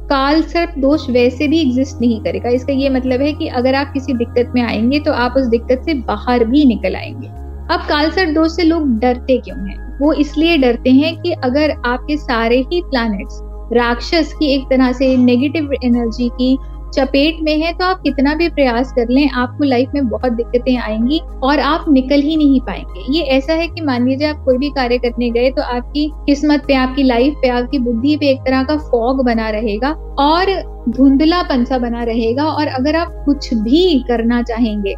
काल 0.10 0.42
सर्प 0.44 0.74
दोष 0.78 1.10
वैसे 1.10 1.48
भी 1.48 1.60
एग्जिस्ट 1.62 2.02
नहीं 2.02 2.20
करेगा। 2.24 2.50
इसका 2.50 2.74
ये 2.74 2.90
मतलब 2.90 3.22
है 3.22 3.32
कि 3.34 3.48
अगर 3.50 3.76
आप 3.76 3.92
किसी 3.94 4.14
दिक्कत 4.14 4.52
में 4.56 4.62
आएँगे 4.62 5.00
तो 5.00 5.12
आप 5.14 5.34
उस 5.38 5.46
दिक्कत 5.48 5.82
से 5.86 5.94
बाहर 5.94 6.44
भी 6.46 6.66
निकल 6.66 6.96
आएँगे। 6.96 7.28
अब 7.74 7.86
काल 7.90 8.10
सर्प 8.12 8.30
दोष 8.30 8.56
से 8.56 8.64
लोग 8.64 8.88
डरते 9.00 9.38
क्यों 9.38 9.58
हैं? 9.60 9.78
वो 10.00 10.12
इसलिए 10.14 10.58
डरते 10.58 10.92
हैं 10.92 11.16
कि 11.22 11.32
अगर 11.44 11.72
आपके 11.86 12.18
सारे 12.18 12.58
ही 12.64 12.82
प्लैनेट्स 12.82 13.40
राक्षस 13.74 14.34
की 14.34 14.54
एक 14.54 14.64
तरह 14.70 14.92
से 14.92 15.16
नेगेटिव 15.18 15.74
एनर्जी 15.84 16.28
की 16.32 16.58
चपेट 16.94 17.38
में 17.42 17.58
है 17.58 17.72
तो 17.74 17.86
आप 17.86 18.02
कितना 18.02 18.34
भी 18.36 18.48
प्रयास 18.50 18.92
कर 18.92 19.10
लें, 19.10 19.30
आपको 19.32 19.64
लाइफ 19.64 19.92
में 19.94 20.08
बहुत 20.10 20.32
दिक्कतें 20.34 20.76
आएँगी 20.78 21.20
और 21.44 21.60
आप 21.62 21.86
निकल 21.90 22.22
ही 22.22 22.36
नहीं 22.38 22.60
पाएँगे। 22.62 23.06
ये 23.14 23.24
ऐसा 23.38 23.54
है 23.54 23.68
कि 23.68 23.82
मान 23.82 24.08
लीजिए 24.08 24.28
आप 24.28 24.44
कोई 24.46 24.58
भी 24.58 24.70
कार्य 24.70 24.98
करने 24.98 25.30
गए 25.30 25.52
तो 25.52 25.62
आपकी 25.64 26.10
किस्मत 26.26 26.66
पे, 26.68 26.74
आपकी 26.76 27.04
लाइफ 27.04 27.36
पे, 27.42 27.50
आपकी 27.50 27.80
बुद्धि 27.80 28.16
पे 28.18 28.30
एक 28.30 28.42
तरह 28.42 28.64
का 28.64 28.78
फॉग 28.90 29.24
बना 29.26 29.50
रहेगा 29.50 29.92
और 30.20 30.54
धुंधला 30.90 31.42
पंसा 31.44 31.78
बना 31.78 32.04
रहेगा 32.04 32.44
और 32.46 32.68
अगर 32.70 32.96
आप 32.96 33.24
कुछ 33.26 33.54
भी 33.56 34.04
करना 34.08 34.42
चाहेंगे 34.44 34.96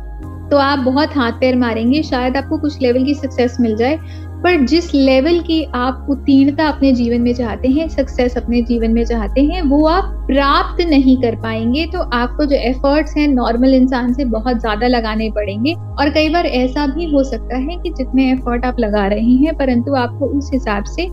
तो 0.52 0.58
आप 0.58 0.80
बहुत 0.80 1.16
हाथ 1.18 1.32
पैर 1.32 1.56
मारेंगे, 1.56 2.02
शायद 2.04 2.38
आपको 2.38 2.58
कुछ 2.58 2.82
लेवल 2.82 3.06
की 3.06 3.14
सक्सेस 3.14 3.58
मिल 3.60 3.76
जाए। 3.76 3.98
पर 4.44 4.66
जिस 4.66 4.94
लेवल 4.94 5.40
की 5.40 5.64
आप 5.76 6.08
उत्तीर्णता 6.10 6.68
अपने 6.68 6.92
जीवन 6.94 7.22
में 7.22 7.34
चाहते 7.34 7.68
हैं 7.68 7.88
सक्सेस 7.90 8.38
अपने 8.38 8.62
जीवन 8.62 8.92
में 8.92 9.04
चाहते 9.06 9.42
हैं, 9.42 9.62
वो 9.62 9.86
आप 9.88 10.06
प्राप्त 10.28 10.82
नहीं 10.88 11.16
कर 11.22 11.36
पाएँगे 11.36 11.86
तो 11.86 12.00
आपको 12.14 12.46
जो 12.46 12.56
एफर्ट्स 12.58 13.16
हैं 13.18 13.28
नॉर्मल 13.28 13.74
इंसान 13.74 14.14
से 14.14 14.26
बहुत 14.28 14.60
ज़्यादा 14.60 14.88
लगाने 14.88 15.30
पड़ेंगे। 15.32 15.74
और 15.74 16.10
कई 16.10 16.30
बार 16.30 16.46
ऐसा 16.46 16.88
भी 16.88 17.12
हो 17.12 17.24
सकता 17.24 17.58
है 17.58 17.78
कि 17.78 17.90
जितने 17.90 18.32
एफर्ट 18.32 18.66
आप 18.66 18.80
लगा 18.80 19.08
रहे 19.08 19.34
हैं, 19.36 19.56
परंतु 19.56 19.94
आपको 19.96 20.26
उस 20.38 20.50
हिसाब 20.54 20.84
से 20.86 21.08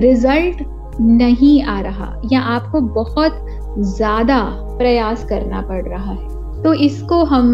रिज़ल्ट 0.00 0.64
नहीं 1.00 1.62
आ 1.62 1.80
रहा, 1.80 2.14
या 2.32 2.40
आपको 2.40 2.80
बहुत 2.94 3.44
ज़्यादा 3.88 4.40
प्रयास 4.78 5.24
करना 5.24 5.60
पड़ 5.62 5.82
रहा 5.84 6.12
है। 6.12 6.62
तो 6.62 6.72
इसको 6.74 7.22
हम 7.24 7.46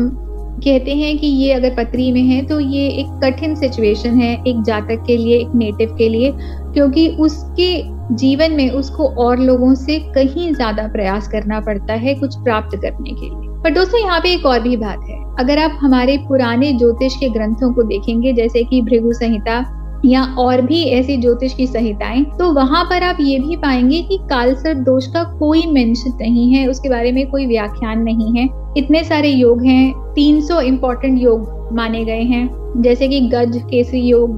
कहते 0.56 0.94
हैं 0.94 1.16
कि 1.18 1.26
ये 1.26 1.52
अगर 1.52 1.74
पत्री 1.74 2.10
में 2.12 2.22
है 2.22 2.40
तो 2.46 2.58
ये 2.60 2.86
एक 2.90 3.06
कठिन 3.24 3.54
सिचुएशन 3.54 4.20
है 4.20 4.32
एक 4.42 4.62
जातक 4.62 5.02
के 5.06 5.16
लिए, 5.16 5.38
एक 5.38 5.54
नेटिव 5.54 5.94
के 5.98 6.08
लिए, 6.08 6.32
क्योंकि 6.72 7.08
उसके 7.20 7.68
जीवन 8.14 8.52
में 8.52 8.70
उसको 8.70 9.08
और 9.18 9.38
लोगों 9.38 9.74
से 9.74 9.98
कहीं 10.14 10.52
ज़्यादा 10.54 10.86
प्रयास 10.88 11.28
करना 11.28 11.60
पड़ता 11.60 11.94
है 11.94 12.14
कुछ 12.14 12.36
प्राप्त 12.36 12.76
करने 12.76 13.10
के 13.10 13.26
लिए। 13.26 13.62
पर 13.62 13.70
दोस्तों, 13.70 14.00
यहाँ 14.00 14.20
पे 14.20 14.32
एक 14.32 14.46
और 14.46 14.60
भी 14.60 14.76
बात 14.76 15.06
है। 15.08 15.22
अगर 15.38 15.58
आप 15.58 15.78
हमारे 15.80 16.16
पुराने 16.18 16.72
ज्योतिष 16.72 17.16
के 17.16 17.28
ग्रंथों 17.28 17.72
को 17.74 17.82
देखेंगे, 17.84 18.32
जैसे 18.32 18.64
कि 18.64 18.82
भृगु 18.82 19.12
संहिता 19.12 19.64
या 20.04 20.22
और 20.38 20.60
भी 20.60 20.82
ऐसी 20.90 21.16
ज्योतिष 21.16 21.54
की 21.54 21.66
संहिताएँ 21.66 22.22
तो 22.38 22.52
वहाँ 22.52 22.84
पर 22.84 23.02
आप 23.02 23.16
ये 23.20 23.38
भी 23.38 23.56
पाएँगे 23.56 24.02
कि 24.02 24.18
कालसर 24.30 24.74
दोष 24.84 25.06
का 25.06 25.22
कोई 25.38 25.66
मेंशन 25.66 26.16
नहीं 26.20 26.52
है, 26.54 26.66
उसके 26.68 26.88
बारे 26.88 27.12
में 27.12 27.26
कोई 27.26 27.46
व्याख्यान 27.46 28.02
नहीं 28.02 28.38
है। 28.38 28.48
इतने 28.76 29.04
सारे 29.04 29.28
योग 29.28 29.64
हैं 29.66 30.14
300 30.14 30.40
सौ 30.40 30.60
इम्पोर्टेंट 30.60 31.22
योग 31.22 31.68
माने 31.72 32.04
गए 32.04 32.22
हैं, 32.22 32.72
जैसे 32.76 33.08
कि 33.08 33.20
गज, 33.20 33.62
केसरी 33.70 34.00
योग, 34.00 34.30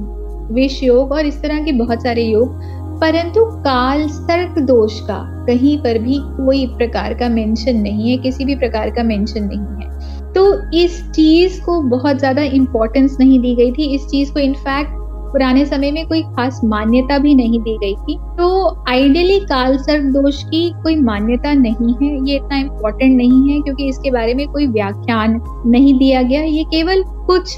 विष 0.51 0.83
योग 0.83 1.11
और 1.11 1.25
इस 1.25 1.41
तरह 1.41 1.63
के 1.63 1.71
बहुत 1.71 2.03
सारे 2.03 2.23
योग। 2.23 2.61
परंतु 3.01 3.45
काल 3.45 4.07
सर्क 4.07 4.59
दोष 4.59 4.99
का 4.99 5.45
कहीं 5.47 5.77
पर 5.77 5.97
भी 5.97 6.17
कोई 6.19 6.65
प्रकार 6.67 7.13
का 7.13 7.29
मेंशन 7.29 7.77
नहीं 7.77 8.11
है, 8.11 8.17
किसी 8.17 8.45
भी 8.45 8.55
प्रकार 8.55 8.89
का 8.89 9.03
मेंशन 9.03 9.43
नहीं 9.43 9.85
है। 9.85 9.89
तो 10.33 10.71
इस 10.77 11.11
चीज़ 11.11 11.61
को 11.61 11.81
बहुत 11.81 12.17
ज़्यादा 12.17 12.41
इम्पोर्टेंस 12.41 13.17
नहीं 13.19 13.39
दी 13.39 13.55
गई 13.55 13.71
थी, 13.71 13.95
इस 13.95 14.07
चीज़ 14.07 14.33
को 14.33 14.39
इनफैक्ट 14.39 14.98
पुराने 15.31 15.65
समय 15.65 15.91
में 15.91 16.05
कोई 16.07 16.21
खास 16.35 16.59
मान्यता 16.63 17.17
भी 17.17 17.33
नहीं 17.35 17.59
दी 17.59 17.77
गई 17.77 17.95
थी। 17.95 18.17
तो 18.37 18.47
आइडियली 18.89 19.39
काल 19.39 19.77
सर्प 19.77 20.03
दोष 20.13 20.43
की 20.43 20.69
कोई 20.83 20.95
मान्यता 20.95 21.53
नहीं 21.53 21.93
है, 21.93 22.13
ये 22.29 22.35
इतना 22.35 22.57
इम्पोर्टेंट 22.57 23.15
नहीं 23.17 23.49
है 23.49 23.61
क्योंकि 23.61 23.87
इसके 23.89 24.11
बारे 24.11 24.33
में 24.33 24.47
कोई 24.47 24.67
व्याख्यान 24.67 25.39
नहीं 25.65 25.97
दिया 25.99 26.21
गया। 26.21 26.41
ये 26.41 26.63
केवल 26.65 27.03
कुछ, 27.27 27.57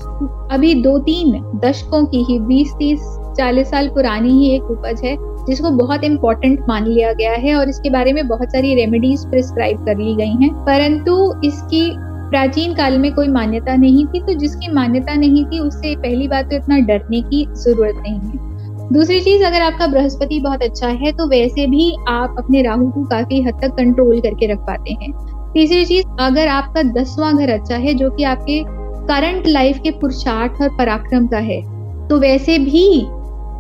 अभी 0.52 0.74
दो 0.74 0.98
तीन 1.00 1.42
दशकों 1.66 2.06
की 2.06 2.24
ही 2.24 2.40
बीस 2.40 2.74
तीस 2.80 3.18
चालीस 3.38 3.70
साल 3.72 3.88
पुरानी 3.88 4.30
ही 4.30 4.50
एक 4.56 4.64
उपज 4.64 5.02
है, 5.06 5.16
जिसको 5.46 5.70
बहुत 5.70 6.04
इम्पोर्टेंट 6.04 6.66
मान 6.70 6.86
लिया 6.86 7.12
गया 7.14 7.32
है 7.34 7.56
और 7.56 7.70
इसके 7.70 7.90
बारे 7.90 8.14
में 8.14 8.28
बहुत 8.28 8.52
सारी 8.52 8.74
रेमेडीज 8.76 9.26
प्रिस्क्राइब 9.26 9.86
कर 9.86 9.98
ली 9.98 10.16
गई 10.16 10.44
हैं। 10.44 10.54
परंतु 10.66 11.34
इसकी 11.44 11.90
प्राचीन 12.32 12.74
काल 12.74 12.98
में 12.98 13.12
कोई 13.14 13.28
मान्यता 13.28 13.76
नहीं 13.76 14.06
थी 14.06 14.20
तो 14.20 14.34
जिसकी 14.34 14.72
मान्यता 14.74 15.14
नहीं 15.16 15.44
थी, 15.46 15.60
उससे 15.60 15.96
पहली 15.96 16.28
बात 16.28 16.46
तो 16.46 16.56
इतना 16.56 16.78
डरने 16.80 17.22
की 17.22 17.46
ज़रूरत 17.56 17.96
नहीं 17.98 18.20
है। 18.20 18.90
दूसरी 18.94 19.20
चीज़, 19.22 19.44
अगर 19.44 19.62
आपका 19.62 19.88
बृहस्पति 19.88 20.40
बहुत 20.40 20.62
अच्छा 20.64 20.88
है 20.88 21.12
तो 21.12 21.28
वैसे 21.28 21.66
भी 21.68 21.92
आप 22.10 22.36
अपने 22.40 22.62
राहु 22.62 22.90
को 22.92 23.04
काफ़ी 23.06 23.42
हद 23.42 23.60
तक 23.62 23.76
कंट्रोल 23.78 24.20
करके 24.22 24.52
रख 24.54 24.60
पाते 24.60 24.94
हैं। 24.94 25.12
तीसरी 25.54 25.86
चीज़, 25.86 26.06
अगर 26.20 26.48
आपका 26.48 26.84
दसवां 26.94 27.36
घर 27.38 27.50
अच्छा 27.50 27.76
है, 27.76 27.94
जो 27.94 28.10
कि 28.10 28.24
आपके 28.24 28.62
करंट 29.08 29.48
लाइफ 29.48 29.80
के 29.84 29.92
पुरुषार्थ 29.92 30.62
और 30.62 30.70
पराक्रम 30.78 31.28
का 31.28 31.38
है 31.40 31.62
तो 32.08 32.20
वैसे 32.20 32.58
भी 32.60 33.02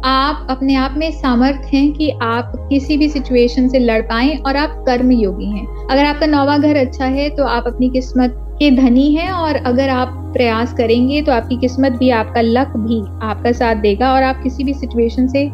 आप 0.05 0.47
अपने 0.49 0.75
आप 0.75 0.93
में 0.97 1.09
सामर्थ 1.11 1.73
हैं 1.73 1.91
कि 1.93 2.09
आप 2.23 2.53
किसी 2.69 2.97
भी 2.97 3.09
सिचुएशन 3.09 3.67
से 3.67 3.79
लड़ 3.79 4.01
पाएँ 4.03 4.37
और 4.37 4.57
आप 4.57 4.83
कर्म 4.87 5.11
योगी 5.11 5.49
हैं। 5.49 5.65
अगर 5.87 6.05
आपका 6.05 6.25
नौवा 6.25 6.57
घर 6.57 6.75
अच्छा 6.77 7.05
है 7.07 7.29
तो 7.29 7.45
आप 7.45 7.67
अपनी 7.67 7.89
किस्मत 7.89 8.37
के 8.61 8.69
धनी 8.71 9.13
हैं 9.13 9.31
और 9.31 9.55
अगर 9.55 9.89
आप 9.89 10.17
प्रयास 10.33 10.73
करेंगे 10.73 11.21
तो 11.21 11.31
आपकी 11.31 11.55
किस्मत 11.57 11.91
भी, 11.91 12.09
आपका 12.09 12.41
लक 12.41 12.77
भी 12.77 13.01
आपका 13.23 13.51
साथ 13.51 13.75
देगा 13.77 14.13
और 14.13 14.23
आप 14.23 14.43
किसी 14.43 14.63
भी 14.63 14.73
सिचुएशन 14.73 15.27
से 15.27 15.49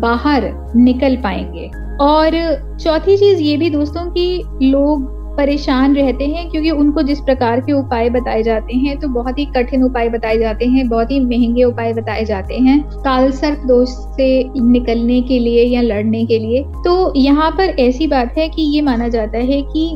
बाहर 0.00 0.50
निकल 0.76 1.16
पाएँगे। 1.16 1.70
और 2.00 2.32
चौथी 2.78 3.16
चीज़ 3.16 3.40
ये 3.40 3.56
भी 3.56 3.70
दोस्तों 3.70 4.10
कि 4.10 4.42
लोग 4.62 5.08
परेशान 5.36 5.94
रहते 5.96 6.26
हैं 6.26 6.48
क्योंकि 6.50 6.70
उनको 6.70 7.02
जिस 7.02 7.20
प्रकार 7.20 7.60
के 7.60 7.72
उपाय 7.72 8.08
बताए 8.10 8.42
जाते 8.42 8.76
हैं 8.76 8.98
तो 9.00 9.08
बहुत 9.08 9.38
ही 9.38 9.44
कठिन 9.46 9.82
उपाय 9.84 10.08
बताए 10.08 10.38
जाते 10.38 10.66
हैं, 10.66 10.88
बहुत 10.88 11.10
ही 11.10 11.20
महँगे 11.20 11.64
उपाय 11.64 11.92
बताए 11.92 12.24
जाते 12.24 12.58
हैं। 12.58 12.80
काल 13.04 13.30
सर्प 13.32 13.62
दोष 13.66 13.88
से 14.16 14.60
निकलने 14.62 15.20
के 15.22 15.38
लिए 15.38 15.64
या 15.66 15.82
लड़ने 15.82 16.24
के 16.26 16.38
लिए। 16.38 16.62
तो 16.84 17.12
यहाँ 17.16 17.50
पर 17.50 17.74
ऐसी 17.80 18.06
बात 18.06 18.38
है 18.38 18.48
कि 18.48 18.62
ये 18.74 18.82
माना 18.82 19.08
जाता 19.08 19.38
है 19.38 19.62
कि 19.62 19.90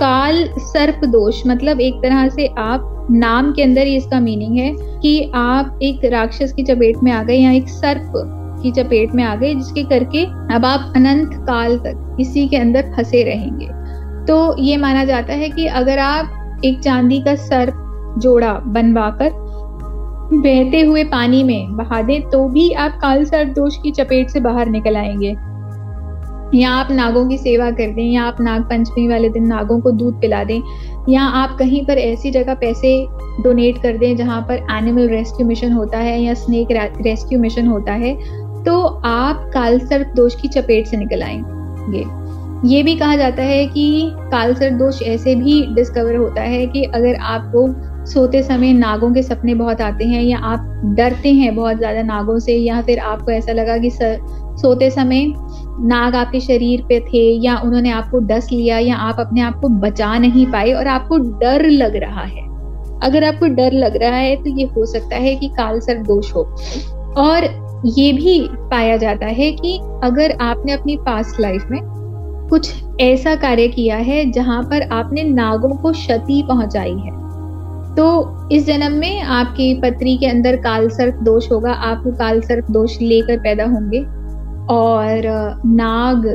काल 0.00 0.44
सर्प 0.58 1.04
दोष 1.04 1.42
मतलब 1.46 1.80
एक 1.80 1.94
तरह 1.94 2.28
से 2.28 2.46
आप 2.58 3.06
नाम 3.10 3.52
के 3.52 3.62
अंदर 3.62 3.86
ही 3.86 3.96
इसका 3.96 4.20
मीनिंग 4.20 4.56
है 4.58 4.98
कि 5.00 5.30
आप 5.34 5.78
एक 5.82 6.04
राक्षस 6.04 6.52
की 6.52 6.62
चपेट 6.62 7.02
में 7.02 7.10
आ 7.12 7.22
गए 7.22 7.36
या 7.36 7.50
एक 7.52 7.68
सर्प 7.68 8.12
की 8.62 8.70
चपेट 8.72 9.12
में 9.12 9.22
आ 9.24 9.34
गए, 9.34 9.54
जिसके 9.54 9.82
करके 9.82 10.24
अब 10.54 10.64
आप 10.64 10.92
अनंत 10.96 11.34
काल 11.46 11.76
तक 11.78 12.16
इसी 12.20 12.46
के 12.48 12.56
अंदर 12.56 12.92
फंसे 12.96 13.22
रहेंगे। 13.22 13.66
तो 14.26 14.56
ये 14.58 14.76
माना 14.76 15.04
जाता 15.04 15.32
है 15.32 15.48
कि 15.48 15.66
अगर 15.66 15.98
आप 15.98 16.60
एक 16.64 16.80
चांदी 16.80 17.20
का 17.20 17.34
सर्प 17.34 18.16
जोड़ा 18.18 18.52
बनवाकर 18.66 19.30
बहते 20.32 20.80
हुए 20.80 21.04
पानी 21.04 21.42
में 21.44 21.76
बहा 21.76 22.02
दें 22.02 22.20
तो 22.22 22.48
भी 22.48 22.70
आप 22.72 22.98
काल 23.02 23.24
सर्प 23.24 23.48
दोष 23.48 23.76
की 23.76 23.90
चपेट 23.90 24.30
से 24.30 24.40
बाहर 24.40 24.68
निकल 24.68 24.96
आएँगे। 24.96 25.34
या 26.54 26.70
आप 26.70 26.90
नागों 26.90 27.28
की 27.28 27.38
सेवा 27.38 27.70
कर 27.70 27.90
दें 27.90 28.04
या 28.04 28.22
आप 28.22 28.40
नाग 28.40 28.62
पंचमी 28.62 29.08
वाले 29.08 29.28
दिन 29.28 29.46
नागों 29.46 29.80
को 29.80 29.90
दूध 29.90 30.20
पिला 30.20 30.44
दें 30.44 30.60
या 31.08 31.22
आप 31.22 31.56
कहीं 31.58 31.86
पर 31.86 31.98
ऐसी 31.98 32.30
जगह 32.30 32.54
पैसे 32.54 33.06
डोनेट 33.42 33.82
कर 33.82 33.96
दें 33.96 34.16
जहाँ 34.16 34.40
पर 34.42 34.66
एनिमल 34.70 35.08
रेस्क्यू 35.08 35.46
मिशन 35.46 35.72
होता 35.72 35.98
है 35.98 36.22
या 36.22 36.34
स्नेक 36.34 36.68
रेस्क्यू 37.00 37.40
मिशन 37.40 37.66
होता 37.66 37.92
है 37.92 38.14
तो 38.64 38.80
आप 39.04 39.50
काल 39.54 39.78
सर्प 39.78 40.12
दोष 40.16 40.40
की 40.40 40.48
चपेट 40.48 40.86
से 40.86 40.96
निकल 40.96 41.22
आएँगे। 41.22 42.04
ये 42.68 42.82
भी 42.82 42.94
कहा 42.96 43.16
जाता 43.16 43.42
है 43.42 43.66
कि 43.66 44.10
कालसर 44.16 44.70
दोष 44.70 45.02
ऐसे 45.02 45.34
भी 45.34 45.74
डिस्कवर 45.74 46.16
होता 46.16 46.42
है 46.42 46.66
कि 46.66 46.82
अगर 46.84 47.14
आपको 47.14 47.68
सोते 48.06 48.42
समय 48.42 48.72
नागों 48.72 49.12
के 49.14 49.22
सपने 49.22 49.54
बहुत 49.54 49.80
आते 49.80 50.04
हैं 50.04 50.22
या 50.22 50.38
आप 50.38 50.82
डरते 50.84 51.32
हैं 51.32 51.54
बहुत 51.56 51.76
ज़्यादा 51.76 52.02
नागों 52.02 52.38
से 52.38 52.56
या 52.56 52.82
फिर 52.82 52.98
आपको 52.98 53.30
ऐसा 53.30 53.52
लगा 53.52 53.78
कि 53.78 53.90
सर, 53.90 54.18
सोते 54.56 54.90
समय 54.90 55.32
नाग 55.82 56.14
आपके 56.14 56.40
शरीर 56.40 56.82
पे 56.88 57.00
थे 57.02 57.22
या 57.44 57.56
उन्होंने 57.58 57.90
आपको 57.90 58.18
डस 58.26 58.48
लिया 58.52 58.78
या 58.78 58.96
आप 58.98 59.20
अपने 59.20 59.40
आप 59.40 59.60
को 59.60 59.68
बचा 59.80 60.16
नहीं 60.18 60.46
पाए 60.46 60.72
और 60.72 60.86
आपको 60.88 61.18
डर 61.40 61.68
लग 61.68 61.96
रहा 61.96 62.22
है। 62.22 62.48
अगर 63.02 63.24
आपको 63.24 63.46
डर 63.46 63.72
लग 63.74 63.96
रहा 63.96 64.16
है 64.16 64.34
तो 64.36 64.56
ये 64.58 64.64
हो 64.66 64.86
सकता 64.86 65.16
है 65.16 65.34
कि 65.36 65.48
कालसर 65.48 66.02
दोष 66.02 66.32
हो। 66.34 66.42
और 67.18 67.44
ये 67.88 68.12
भी 68.12 68.40
पाया 68.70 68.96
जाता 68.96 69.26
है 69.26 69.50
कि 69.52 69.78
अगर 70.04 70.36
आपने 70.40 70.72
अपनी 70.72 70.96
पास्ट 70.96 71.40
लाइफ 71.40 71.66
में 71.70 71.80
कुछ 72.50 72.72
ऐसा 73.00 73.34
कार्य 73.36 73.68
किया 73.68 73.96
है 73.96 74.30
जहाँ 74.32 74.62
पर 74.62 74.88
आपने 74.92 75.22
नागों 75.24 75.74
को 75.76 75.92
क्षति 75.92 76.42
पहुंचाई 76.48 76.96
है 76.96 77.18
तो 77.90 78.48
इस 78.52 78.66
जन्म 78.66 78.92
में 78.92 79.20
आपकी 79.22 79.74
पत्री 79.74 80.16
के 80.16 80.26
अंदर 80.26 80.56
काल 80.56 80.88
सर्प 80.88 81.22
दोष 81.22 81.50
होगा, 81.52 81.72
आपको 81.72 82.12
काल 82.12 82.40
सर्प 82.40 82.70
दोष 82.70 83.00
लेकर 83.02 83.38
पैदा 83.38 83.64
होंगे। 83.64 84.00
और 84.70 85.22
नाग, 85.66 86.26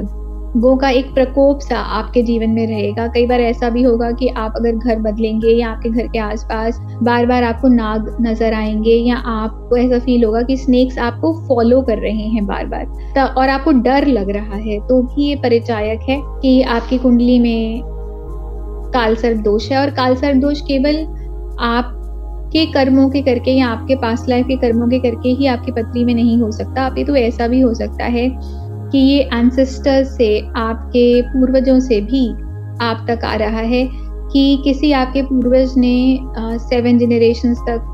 गो 0.58 0.76
का 0.76 0.90
एक 0.90 1.14
प्रकोप 1.14 1.60
सा 1.60 1.78
आपके 1.78 2.22
जीवन 2.24 2.50
में 2.50 2.66
रहेगा। 2.68 3.08
कई 3.08 3.26
बार 3.28 3.42
ऐसा 3.42 3.70
भी 3.70 3.82
होगा 3.84 4.12
कि 4.12 4.28
आप 4.28 4.54
अगर 4.56 4.76
घर 4.76 5.00
बदलेंगे 5.02 5.50
या 5.50 5.70
आपके 5.70 5.90
घर 5.90 6.08
के 6.08 6.20
आसपास 6.20 6.80
बार 7.04 7.26
बार 7.26 7.44
आपको 7.44 7.68
नाग 7.68 8.16
नज़र 8.22 8.54
आएँगे 8.54 8.96
या 9.00 9.16
आपको 9.16 9.78
ऐसा 9.78 10.00
फील 10.00 10.24
होगा 10.24 10.42
कि 10.42 10.58
स्नेक्स 10.58 10.98
आपको 11.00 11.34
फॉलो 11.48 11.82
कर 11.82 11.98
रहे 11.98 12.28
हैं 12.28 12.46
बार 12.46 12.66
बार 12.66 13.26
और 13.28 13.50
आपको 13.50 13.72
डर 13.82 14.08
लग 14.08 14.30
रहा 14.30 14.58
है 14.58 14.80
तो 14.80 15.02
भी 15.04 15.28
ये 15.30 15.36
परिचायक 15.36 16.10
है 16.10 16.22
कि 16.42 16.62
आपकी 16.62 16.98
कुंडली 16.98 17.40
में 17.40 17.82
कालसर्प 18.94 19.38
दोष 19.38 19.72
है। 19.72 19.80
और 19.80 19.90
कालसर्प 19.90 20.38
दोष 20.38 20.62
केवल 20.62 21.06
आप 21.60 21.95
के 22.56 22.66
कर्मों 22.72 23.10
के 23.10 23.22
करके 23.22 23.52
या 23.52 23.68
आपके 23.68 23.96
पास 23.96 24.26
लाइफ 24.30 24.46
के 24.48 24.56
कर्मों 24.58 24.88
के 24.88 25.00
करके 25.00 25.30
ही 25.30 25.48
आपकी 25.48 25.72
पत्नी 25.72 26.04
में 26.06 26.14
नहीं 26.14 26.38
हो 26.38 26.52
सकता। 26.52 26.82
आप, 26.82 26.98
ये 26.98 27.04
तो 27.04 27.16
ऐसा 27.16 27.48
भी 27.48 27.60
हो 27.62 27.74
सकता 27.74 28.06
है 28.06 28.30
कि 28.92 28.98
ये 28.98 29.20
एंसेस्टर्स 29.34 30.16
से, 30.18 30.40
आपके 30.58 31.22
पूर्वजों 31.24 31.80
से 31.80 32.00
भी 32.02 32.28
आप 32.82 33.06
तक 33.10 33.26
आ 33.26 33.36
रहा 33.36 33.60
है 33.62 33.88
कि 34.32 34.62
किसी 34.64 34.92
आपके 34.92 35.22
पूर्वज 35.22 35.74
ने 35.78 36.20
सेवन 36.62 36.98
जनरेशन 37.00 37.54
तक 37.68 37.92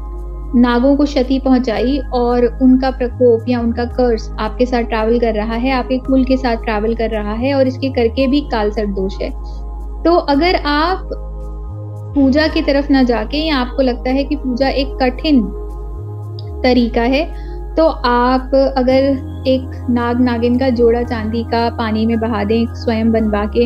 नागों 0.56 0.96
को 0.96 1.04
क्षति 1.04 1.40
पहुंचाई 1.40 1.98
और 2.14 2.46
उनका 2.62 2.90
प्रकोप 2.92 3.46
या 3.50 3.60
उनका 3.60 3.86
कर्ज 3.88 4.30
आपके 4.40 4.66
साथ 4.66 4.84
ट्रैवल 4.84 5.20
कर 5.20 5.34
रहा 5.34 5.56
है, 5.56 5.72
आपके 5.72 5.98
कुल 5.98 6.24
के 6.26 6.38
साथ 6.38 6.64
ट्रैवल 6.64 6.96
कर 6.96 7.10
रहा 7.10 7.34
है 7.34 7.54
और 7.54 7.68
इसके 7.68 7.90
करके 7.90 8.28
भी 8.28 8.42
कालसर 8.52 8.86
दोष 8.94 9.22
है। 9.22 9.30
तो 10.04 10.16
अगर 10.30 10.56
आप 10.66 11.10
पूजा 12.16 12.48
की 12.48 12.62
तरफ़ 12.62 12.92
ना 12.92 13.04
जाके 13.04 13.38
या 13.38 13.58
आपको 13.58 13.82
लगता 13.82 14.10
है 14.10 14.24
कि 14.24 14.36
पूजा 14.36 14.70
एक 14.70 14.88
कठिन 15.02 15.42
तरीका 16.64 17.02
है 17.02 17.26
तो 17.76 17.88
आप 17.88 18.74
अगर 18.78 19.04
एक 19.48 19.88
नाग 19.90 20.22
नागिन 20.22 20.60
का 20.60 20.70
जोड़ा 20.70 21.04
चांदी 21.04 21.44
का 21.44 21.70
पानी 21.70 22.06
में 22.06 22.20
बहा 22.20 22.44
दें, 22.44 22.66
स्वयं 22.74 23.12
बनवा 23.12 23.46
के, 23.58 23.66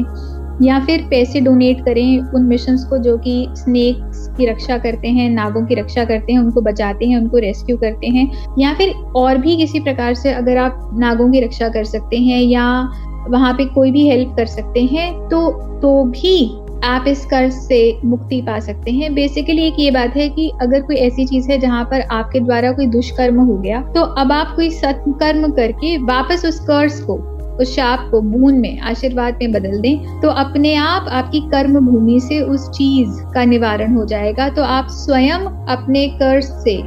या 0.66 0.80
फिर 0.80 1.08
पैसे 1.10 1.42
डोनेट 1.42 1.86
करें 1.86 2.20
उन 2.20 2.44
मिशंस 2.44 2.86
को 2.86 2.98
जो 2.98 3.18
कि 3.18 3.48
स्नेक्स 3.52 4.28
की 4.38 4.46
रक्षा 4.46 4.78
करते 4.78 5.08
हैं, 5.08 5.30
नागों 5.30 5.66
की 5.66 5.76
रक्षा 5.76 6.06
करते 6.06 6.34
हैं, 6.34 6.40
उनको 6.40 6.62
बचाते 6.62 7.06
हैं, 7.06 7.18
उनको 7.18 7.38
रेस्क्यू 7.38 7.78
करते 7.78 8.08
हैं, 8.08 8.32
या 8.60 8.74
फिर 8.74 8.94
और 9.16 9.38
भी 9.38 9.58
किसी 9.58 9.80
प्रकार 9.80 10.14
से 10.14 10.34
अगर 10.34 10.58
आप 10.58 10.90
नागों 10.94 11.32
की 11.32 11.40
रक्षा 11.40 11.70
कर 11.70 11.84
सकते 11.84 12.18
हैं 12.18 12.42
या 12.42 12.90
वहाँ 13.30 13.54
पे 13.54 13.66
कोई 13.66 13.92
भी 13.92 14.08
हेल्प 14.10 14.36
कर 14.38 14.46
सकते 14.46 14.82
हैं 14.86 15.30
तो 15.30 15.52
तो 15.80 16.04
भी 16.04 16.65
आप 16.86 17.08
इस 17.08 17.26
कर्ज 17.26 17.54
से 17.54 17.80
मुक्ति 18.06 18.42
पा 18.42 18.60
सकते 18.60 18.92
हैं। 18.92 19.14
बेसिकली 19.16 19.66
एक 19.68 19.76
ये 19.80 19.92
बात 19.92 20.16
है 20.16 20.28
कि 20.30 20.50
अगर 20.62 20.82
कोई 20.82 20.96
ऐसी 20.98 21.26
चीज़ 21.26 21.52
है 21.52 21.58
जहाँ 21.60 21.84
पर 21.84 22.02
आपके 22.12 22.40
द्वारा 22.40 22.72
कोई 22.72 22.88
दुष्कर्म 22.88 23.40
हो 23.42 23.58
गया 23.58 23.82
तो 23.94 24.02
अब 24.02 24.32
आप 24.32 24.56
कोई 24.56 24.70
सत्कर्म 24.72 25.52
करके 25.52 25.98
वापस 26.04 26.46
उस 26.46 26.60
कर्ज 26.62 27.00
को, 27.02 27.16
उस 27.56 27.76
शाप 27.76 28.08
को 28.12 28.22
बूंद 28.22 28.58
में, 28.58 28.80
आशीर्वाद 28.82 29.38
में 29.42 29.52
बदल 29.52 29.80
दें 29.82 30.22
तो 30.22 30.30
अपने 30.30 30.74
आप 30.76 31.08
आपकी 31.12 31.40
कर्म 31.52 31.80
भूमि 31.82 32.20
से 32.20 32.40
उस 32.42 32.70
चीज़ 32.70 33.22
का 33.34 33.44
निवारण 33.46 33.96
हो 33.96 34.06
जाएगा। 34.06 34.50
तो 34.50 34.64
आप 34.64 34.88
स्वयं 34.92 35.46
अपने 35.68 36.08
कर्ज 36.18 36.44
से, 36.44 36.78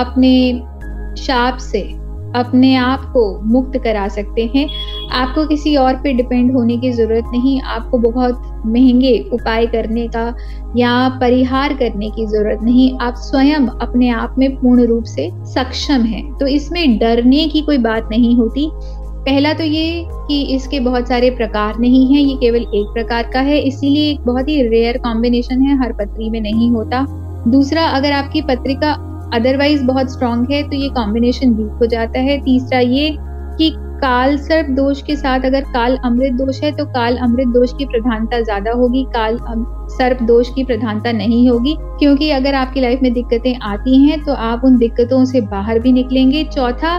अपने 0.00 0.32
शाप 1.18 1.58
से, 1.62 1.80
अपने 2.34 2.74
आप 2.76 3.04
को 3.12 3.22
मुक्त 3.46 3.78
करा 3.84 4.06
सकते 4.08 4.50
हैं। 4.54 4.68
आपको 5.12 5.46
किसी 5.46 5.74
और 5.76 5.94
पे 5.94 6.12
डिपेंड 6.12 6.52
होने 6.52 6.76
की 6.76 6.90
ज़रूरत 6.92 7.24
नहीं, 7.32 7.60
आपको 7.62 7.98
बहुत 7.98 8.42
महँगे 8.66 9.18
उपाय 9.32 9.66
करने 9.66 10.06
का 10.08 10.34
या 10.76 11.08
परिहार 11.20 11.74
करने 11.74 12.10
की 12.10 12.26
ज़रूरत 12.26 12.62
नहीं। 12.62 12.90
आप 12.98 13.14
स्वयं 13.16 13.66
अपने 13.66 14.08
आप 14.10 14.34
में 14.38 14.56
पूर्ण 14.56 14.84
रूप 14.84 15.04
से 15.04 15.30
सक्षम 15.44 16.02
हैं। 16.02 16.32
तो 16.34 16.46
इसमें 16.46 16.98
डरने 16.98 17.46
की 17.48 17.60
कोई 17.60 17.78
बात 17.78 18.08
नहीं 18.10 18.34
होती। 18.36 18.68
पहला 19.26 19.52
तो 19.52 19.64
ये 19.64 20.04
कि 20.08 20.40
इसके 20.54 20.80
बहुत 20.80 21.08
सारे 21.08 21.30
प्रकार 21.30 21.78
नहीं 21.78 22.06
हैं, 22.06 22.20
ये 22.22 22.34
केवल 22.34 22.60
एक 22.60 22.92
प्रकार 22.94 23.30
का 23.32 23.40
है, 23.40 23.58
इसीलिए 23.58 24.10
एक 24.10 24.20
बहुत 24.20 24.48
ही 24.48 24.62
रेयर 24.62 24.98
कॉम्बिनेशन 24.98 25.62
है, 25.62 25.78
हर 25.78 25.92
पत्री 25.92 26.30
में 26.30 26.40
नहीं 26.40 26.70
होता। 26.70 27.04
दूसरा, 27.48 27.86
अगर 27.86 28.12
आपकी 28.12 28.42
पत्रिका 28.42 28.92
अदरवाइज़ 29.34 29.82
बहुत 29.84 30.12
स्ट्रांग 30.12 30.46
है 30.50 30.62
तो 30.62 30.76
ये 30.76 30.88
कॉम्बिनेशन 30.88 31.52
वीक 31.52 31.78
हो 31.80 31.86
जाता 31.86 32.20
है। 32.20 32.38
तीसरा, 32.40 32.78
ये 32.78 33.16
काल 33.98 34.36
सर्प 34.38 34.66
दोष 34.72 35.00
के 35.02 35.16
साथ 35.16 35.44
अगर 35.44 35.64
काल 35.72 35.96
अमृत 36.04 36.32
दोष 36.34 36.62
है 36.62 36.70
तो 36.72 36.84
काल 36.86 37.16
अमृत 37.18 37.48
दोष 37.48 37.72
की 37.72 37.84
प्रधानता 37.86 38.40
ज़्यादा 38.40 38.72
होगी, 38.72 39.04
काल 39.12 39.38
सर्प 39.90 40.22
दोष 40.22 40.48
की 40.54 40.64
प्रधानता 40.64 41.12
नहीं 41.14 41.48
होगी, 41.50 41.74
क्योंकि 41.98 42.30
अगर 42.30 42.54
आपकी 42.54 42.80
लाइफ 42.80 43.02
में 43.02 43.12
दिक्कतें 43.12 43.54
आती 43.64 44.02
हैं 44.02 44.22
तो 44.24 44.32
आप 44.44 44.64
उन 44.64 44.76
दिक्कतों 44.78 45.24
से 45.24 45.40
बाहर 45.42 45.78
भी 45.78 45.92
निकलेंगे। 45.92 46.44
चौथा, 46.46 46.96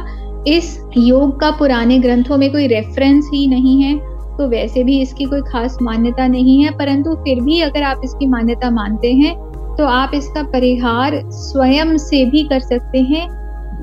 इस 0.47 0.79
योग 0.97 1.39
का 1.39 1.51
पुराने 1.53 1.99
ग्रंथों 1.99 2.37
में 2.37 2.51
कोई 2.51 2.67
रेफरेंस 2.67 3.29
ही 3.33 3.47
नहीं 3.47 3.81
है 3.83 3.97
तो 4.37 4.47
वैसे 4.49 4.83
भी 4.83 4.99
इसकी 5.01 5.25
कोई 5.25 5.41
खास 5.43 5.77
मान्यता 5.81 6.27
नहीं 6.27 6.63
है, 6.63 6.71
परंतु 6.71 7.15
फिर 7.15 7.41
भी 7.41 7.59
अगर 7.61 7.83
आप 7.83 8.01
इसकी 8.03 8.27
मान्यता 8.27 8.69
मानते 8.71 9.13
हैं 9.13 9.35
तो 9.77 9.85
आप 9.85 10.11
इसका 10.13 10.43
परिहार 10.51 11.21
स्वयं 11.31 11.97
से 11.99 12.23
भी 12.25 12.43
कर 12.45 12.59
सकते 12.61 12.99
हैं। 13.03 13.27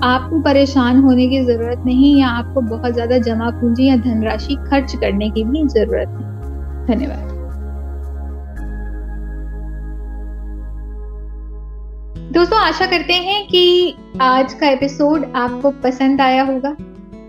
आपको 0.03 0.41
परेशान 0.41 0.99
होने 0.99 1.27
की 1.29 1.45
ज़रूरत 1.45 1.83
नहीं 1.87 2.21
या 2.21 2.29
आपको 2.29 2.61
बहुत 2.61 2.93
ज़्यादा 2.93 3.19
जमा 3.19 3.51
पूंजी 3.51 3.87
या 3.87 3.97
धनराशि 3.97 4.55
खर्च 4.55 4.95
करने 4.97 5.31
की 5.31 5.45
भी 5.45 5.67
ज़रूरत 5.69 6.09
नहीं। 6.09 6.97
धन्यवाद। 6.97 7.33
दोस्तों, 12.33 12.59
आशा 12.59 12.87
करते 12.87 13.13
हैं 13.13 13.47
कि 13.47 13.95
आज 14.21 14.55
का 14.55 14.69
एपिसोड 14.69 15.33
आपको 15.37 15.71
पसंद 15.71 16.21
आया 16.21 16.43
होगा। 16.43 16.77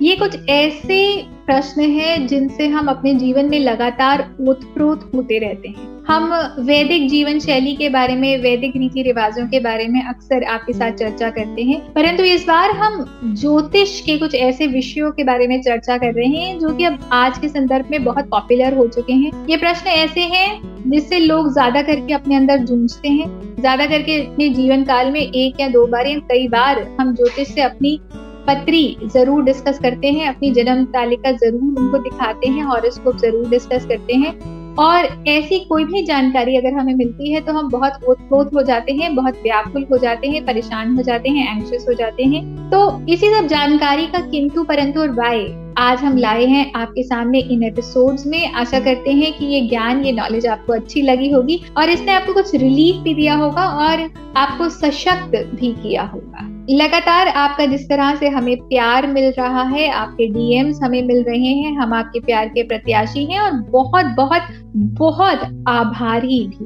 ये 0.02 0.16
कुछ 0.16 0.50
ऐसे 0.50 1.22
प्रश्न 1.46 1.82
हैं 1.82 2.28
जिनसे 2.28 2.68
हम 2.68 2.88
अपने 2.88 3.14
जीवन 3.16 3.50
में 3.50 3.60
लगातार 3.60 4.30
ओतप्रोत 4.48 5.12
होते 5.16 5.40
रहते 5.40 5.68
हैं। 5.68 5.95
हम 6.06 6.34
वैदिक 6.60 7.08
जीवन 7.10 7.40
शैली 7.40 7.76
के 7.76 7.88
बारे 7.90 8.16
में, 8.16 8.38
वैदिक 8.38 8.76
रीति 8.78 9.02
रिवाजों 9.02 9.46
के 9.48 9.60
बारे 9.60 9.88
में 9.88 10.02
अक्सर 10.04 10.44
आपके 10.46 10.74
साथ 10.74 10.92
चर्चा 10.92 11.30
करते 11.30 11.64
हैं। 11.64 11.80
परंतु 11.94 12.24
इस 12.24 12.46
बार 12.48 12.72
हम 12.72 13.04
ज्योतिष 13.24 14.00
के 14.02 14.18
कुछ 14.18 14.36
ऐसे 14.36 14.68
विषयों 14.68 15.12
के 15.12 15.24
बारे 15.24 15.48
में 15.48 15.62
चर्चा 15.62 15.98
कर 15.98 16.14
रहे 16.14 16.28
हैं, 16.28 16.60
जो 16.60 16.74
कि 16.76 16.84
अब 16.84 17.10
आज 17.14 17.38
के 17.38 17.48
संदर्भ 17.48 17.88
में 17.92 18.04
बहुत 18.04 18.30
पॉपुलर 18.30 18.74
हो 18.74 18.88
चुके 18.88 19.14
हैं। 19.14 19.32
ये 19.50 19.58
प्रश्न 19.58 19.90
ऐसे 19.90 20.22
हैं, 20.22 20.92
जिससे 20.92 21.20
लोग 21.20 21.52
ज़्यादा 21.54 21.82
करके 21.82 22.14
अपने 22.14 22.36
अंदर 22.36 22.58
जूझते 22.58 23.10
हैं। 23.10 23.30
ज़्यादा 23.60 23.86
करके 23.86 24.22
अपने 24.26 24.50
जीवन 24.50 24.84
काल 24.84 25.12
में 25.12 25.20
एक 25.22 25.60
या 25.60 25.68
दो 25.68 25.86
बार 25.88 26.08
या 26.08 26.20
कई 26.30 26.48
बार 26.48 26.88
हम 27.00 27.16
ज्योतिष 27.16 27.48
से 27.48 27.62
अपनी 27.62 28.00
पत्री 28.48 28.98
ज़रूर 29.06 29.44
डिस्कस 29.44 29.80
करते 29.80 30.08
हैं, 30.08 30.28
अपनी 30.28 30.52
जन्म 30.52 30.84
तालिका 30.86 31.32
ज़रूर 31.32 31.80
उनको 31.80 31.98
दिखाते 32.00 32.50
हैं 32.50 32.64
हॉरोस्कोप 32.64 33.18
ज़रूर 33.18 33.50
डिस्कस 33.50 33.86
करते 33.86 34.14
हैं। 34.14 34.55
और 34.80 35.24
ऐसी 35.28 35.60
कोई 35.60 35.86
भी 35.86 36.04
जानकारी 36.04 36.58
अगर 36.58 36.74
हमें 36.74 36.94
मिलती 36.94 37.34
है 37.34 37.42
तो 37.42 37.54
हम 37.54 37.70
बहुत 37.70 38.04
ओतप्रोत 38.10 38.54
हो 38.54 38.62
जाते 38.62 38.94
हैं, 38.94 39.16
बहुत 39.16 39.34
व्याकुल 39.44 39.86
हो 39.92 39.98
जाते 39.98 40.28
हैं, 40.28 40.46
परेशान 40.46 40.96
हो 40.98 41.04
जाते 41.04 41.30
हैं 41.30 41.58
एंशियस 41.58 41.86
हो 41.90 41.94
जाते 41.94 42.24
हैं। 42.24 42.70
तो 42.70 43.06
इसी 43.14 43.30
सब 43.30 43.48
जानकारी 43.48 44.08
का 44.08 44.20
किंतु 44.20 44.64
परंतु 44.64 45.00
और 45.00 45.12
वाय 45.12 45.65
आज 45.78 46.00
हम 46.00 46.18
लाए 46.18 46.46
हैं 46.46 46.72
आपके 46.76 47.04
सामने 47.04 47.40
इन 47.40 47.64
एपिसोड्स 47.64 48.26
में। 48.26 48.54
आशा 48.54 48.80
करते 48.80 49.12
हैं 49.12 49.34
कि 49.34 49.46
ये 49.46 49.62
ज्ञान, 49.62 50.06
ये 50.06 50.12
नॉलेज 50.12 50.48
आपको 50.48 50.74
अच्छी 50.74 51.02
लगी 51.02 51.30
होगी 51.30 51.62
और 51.78 51.90
इसने 51.90 52.12
आपको 52.12 52.34
कुछ 52.34 52.56
रिलीफ 52.56 52.96
भी 52.96 53.14
दिया 53.14 53.36
होगा 53.36 53.66
और 53.68 54.10
आपको 54.38 54.70
सशक्त 54.70 55.38
भी 55.56 55.72
किया 55.72 56.04
होगा। 56.04 56.66
लगातार 56.70 57.28
आपका 57.28 57.66
जिस 57.66 57.90
तरह 57.90 58.16
से 58.16 58.30
हमें 58.30 58.58
प्यार 58.58 59.08
मिल 59.08 59.34
रहा 59.40 59.64
है, 59.64 59.90
आपके 59.90 60.28
डीएम्स 60.28 60.80
हमें 60.84 61.02
मिल 61.04 61.24
रहे 61.24 61.54
हैं, 61.54 61.78
हम 61.78 61.94
आपके 61.94 62.20
प्यार 62.20 62.48
के 62.48 62.64
प्रत्याशी 62.64 63.26
हैं 63.26 63.40
और 63.40 63.52
बहुत 63.52 64.06
बहुत 64.06 64.42
बहुत 64.76 65.66
आभारी 65.68 66.48
भी। 66.48 66.66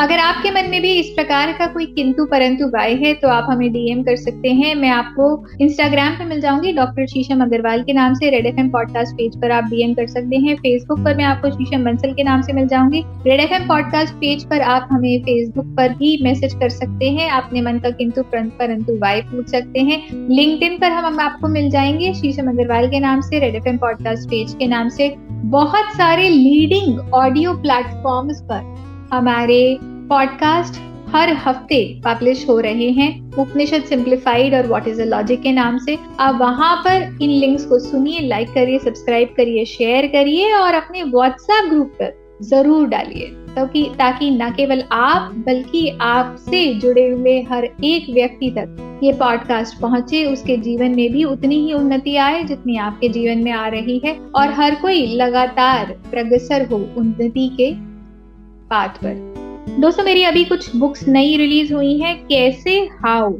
अगर 0.00 0.18
आपके 0.18 0.50
मन 0.50 0.68
में 0.70 0.80
भी 0.82 0.92
इस 0.92 1.08
प्रकार 1.08 1.52
का 1.52 1.66
कोई 1.66 1.86
किंतु 1.86 2.24
परंतु 2.24 2.66
वाय 2.66 2.94
है 2.94 3.12
तो 3.14 3.28
आप 3.28 3.46
हमें 3.50 3.72
डीएम 3.72 4.02
कर 4.02 4.16
सकते 4.16 4.48
हैं। 4.48 4.74
मैं 4.74 4.88
आपको 4.88 5.24
इंस्टाग्राम 5.60 6.12
पे 6.12 6.24
मिल 6.24 6.40
जाऊँगी 6.40 6.72
डॉक्टर 6.72 7.06
शीशम 7.06 7.42
अग्रवाल 7.42 7.82
के 7.82 7.92
नाम 7.92 8.14
से 8.14 8.30
रेड 8.30 8.46
एफएम 8.46 8.70
पॉडकास्ट 8.70 9.14
पेज 9.14 9.36
पर 9.40 9.50
आप 9.50 9.64
डीएम 9.64 9.92
कर 9.94 10.06
सकते 10.06 10.36
हैं। 10.36 10.54
फेसबुक 10.56 11.04
पर 11.04 11.16
मैं 11.16 11.24
आपको 11.24 11.50
शीशम 11.50 11.84
बंसल 11.84 12.12
के 12.12 12.24
नाम 12.24 12.42
से 12.42 12.52
मिल 12.52 12.68
जाऊँगी। 12.68 13.02
रेड 13.26 13.40
एफएम 13.40 13.68
पॉडकास्ट 13.68 14.14
पेज 14.14 14.44
पर 14.44 14.60
आप 14.60 14.88
हमें 14.90 15.20
फेसबुक 15.22 15.66
पर 15.76 15.88
भी 15.88 16.18
मैसेज 16.22 16.54
कर 16.54 16.68
सकते 16.68 17.10
हैं। 17.10 17.30
अपने 17.30 17.62
मन 17.62 17.78
का 17.78 17.90
किंतु 17.90 18.22
परंतु 18.22 18.98
वाय 18.98 19.20
पूछ 19.20 19.48
सकते 19.48 19.80
हैं। 19.80 20.02
लिंक 20.30 20.80
पर 20.80 20.92
हम 20.92 21.20
आपको 21.20 21.48
मिल 21.48 21.70
जाएँगे। 21.70 22.14
शीशम 22.14 22.50
अग्रवाल 22.50 22.88
के 22.88 23.00
नाम 23.00 23.20
से 23.20 23.38
रेड 23.38 23.54
एफएम 23.54 23.78
पॉडकास्ट 23.78 24.28
पेज 24.28 24.54
के 24.58 24.66
नाम 24.66 24.88
से। 24.88 25.14
बहुत 25.30 25.96
सारे 25.96 26.28
लीडिंग 26.28 27.14
ऑडियो 27.14 27.52
प्लेटफॉर्म्स 27.52 28.42
पर 28.42 28.78
हमारे 29.12 29.78
पॉडकास्ट 30.10 30.78
हर 31.14 31.32
हफ़्ते 31.32 31.76
पब्लिश 32.04 32.48
हो 32.48 32.58
रहे 32.60 32.88
हैं। 32.90 33.10
उपनिषद 33.38 33.82
सिंप्लीफाइड 33.82 34.54
और 34.54 34.66
व्हाट 34.66 34.88
इज़ 34.88 35.02
अ 35.02 35.04
लॉजिक 35.04 35.42
के 35.42 35.52
नाम 35.52 35.78
से। 35.78 35.96
आप 36.20 36.38
वहाँ 36.40 36.76
पर 36.76 37.02
इन 37.22 37.30
लिंक्स 37.30 37.64
को 37.64 37.78
सुनिए 37.78 38.20
लाइक 38.20 38.48
करिए 38.48 38.78
सब्सक्राइब 38.78 39.28
करिए 39.36 39.64
शेयर 39.64 40.06
करिए 40.06 40.52
और 40.52 40.74
अपने 40.74 41.02
व्हाट्सएप 41.02 41.70
ग्रुप 41.70 41.92
पर 42.00 42.38
ज़रूर 42.42 42.88
डालिए। 42.88 43.26
ताकि 43.54 43.82
ताकि 43.98 44.30
न 44.30 44.50
केवल 44.50 44.82
आप, 44.92 45.32
बल्कि 45.46 45.88
आपसे 46.00 46.66
जुड़े 46.74 47.08
हुए 47.08 47.40
हर 47.42 47.64
एक 47.64 48.10
व्यक्ति 48.10 48.50
तक 48.50 49.00
ये 49.02 49.12
पॉडकास्ट 49.12 49.80
पहुँचे। 49.80 50.24
उसके 50.24 50.56
जीवन 50.56 50.96
में 50.96 51.12
भी 51.12 51.24
उतनी 51.24 51.60
ही 51.66 51.72
उन्नति 51.72 52.16
आए 52.16 52.42
जितनी 52.44 52.76
आपके 52.78 53.08
जीवन 53.08 53.38
में 53.38 53.52
आ 53.52 53.66
रही 53.68 54.00
है 54.04 54.18
और 54.34 54.52
हर 54.52 54.74
कोई 54.74 55.06
लगातार 55.16 55.98
प्रगसर 56.10 56.66
हो 56.66 56.86
उन्नति 56.96 57.48
के 57.56 57.72
पाथ 58.70 58.88
पर। 58.88 59.39
दोस्तों, 59.70 60.04
मेरी 60.04 60.22
अभी 60.24 60.44
कुछ 60.44 60.74
बुक्स 60.76 61.06
नई 61.08 61.36
रिलीज़ 61.36 61.72
हुई 61.74 61.98
हैं, 61.98 62.16
कैसे 62.26 62.72
हाउ 63.04 63.32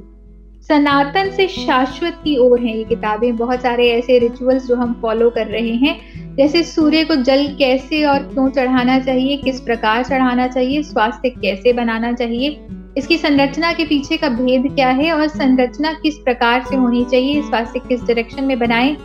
सनातन 0.68 1.30
से 1.30 1.46
शाश्वत 1.48 2.20
की 2.24 2.36
ओर 2.36 2.60
हैं 2.60 2.74
ये 2.76 2.84
किताबें। 2.84 3.36
बहुत 3.36 3.62
सारे 3.62 3.88
ऐसे 3.90 4.18
रिचुअल्स 4.18 4.66
जो 4.66 4.76
हम 4.76 4.92
फॉलो 5.02 5.30
कर 5.30 5.46
रहे 5.46 5.74
हैं, 5.76 5.96
जैसे 6.36 6.62
सूर्य 6.62 7.04
को 7.04 7.16
जल 7.16 7.46
कैसे 7.58 8.04
और 8.04 8.22
क्यों 8.24 8.48
चढ़ाना 8.50 8.98
चाहिए, 8.98 9.36
किस 9.36 9.60
प्रकार 9.60 10.04
चढ़ाना 10.04 10.46
चाहिए, 10.46 10.82
स्वास्थ्य 10.82 11.30
कैसे 11.30 11.72
बनाना 11.72 12.12
चाहिए, 12.12 12.60
इसकी 12.98 13.18
संरचना 13.18 13.72
के 13.72 13.84
पीछे 13.84 14.16
का 14.16 14.28
भेद 14.28 14.72
क्या 14.74 14.88
है 14.90 15.12
और 15.12 15.26
संरचना 15.28 15.92
किस 15.92 16.18
प्रकार 16.18 16.64
से 16.70 16.76
होनी 16.76 17.04
चाहिए 17.04 17.42
स्वास्थ्य 17.42 17.80
किस 17.88 18.00
डायरेक्शन 18.00 18.44
में 18.44 18.58
बनाए 18.58 18.96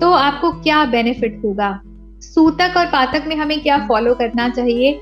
तो 0.00 0.12
आपको 0.12 0.52
क्या 0.52 0.84
बेनिफिट 0.84 1.40
होगा? 1.44 1.80
सूतक 2.22 2.76
और 2.76 2.86
पातक 2.86 3.24
में 3.28 3.36
हमें 3.36 3.60
क्या 3.60 3.84
फॉलो 3.88 4.14
करना 4.14 4.48
चाहिए? 4.48 4.98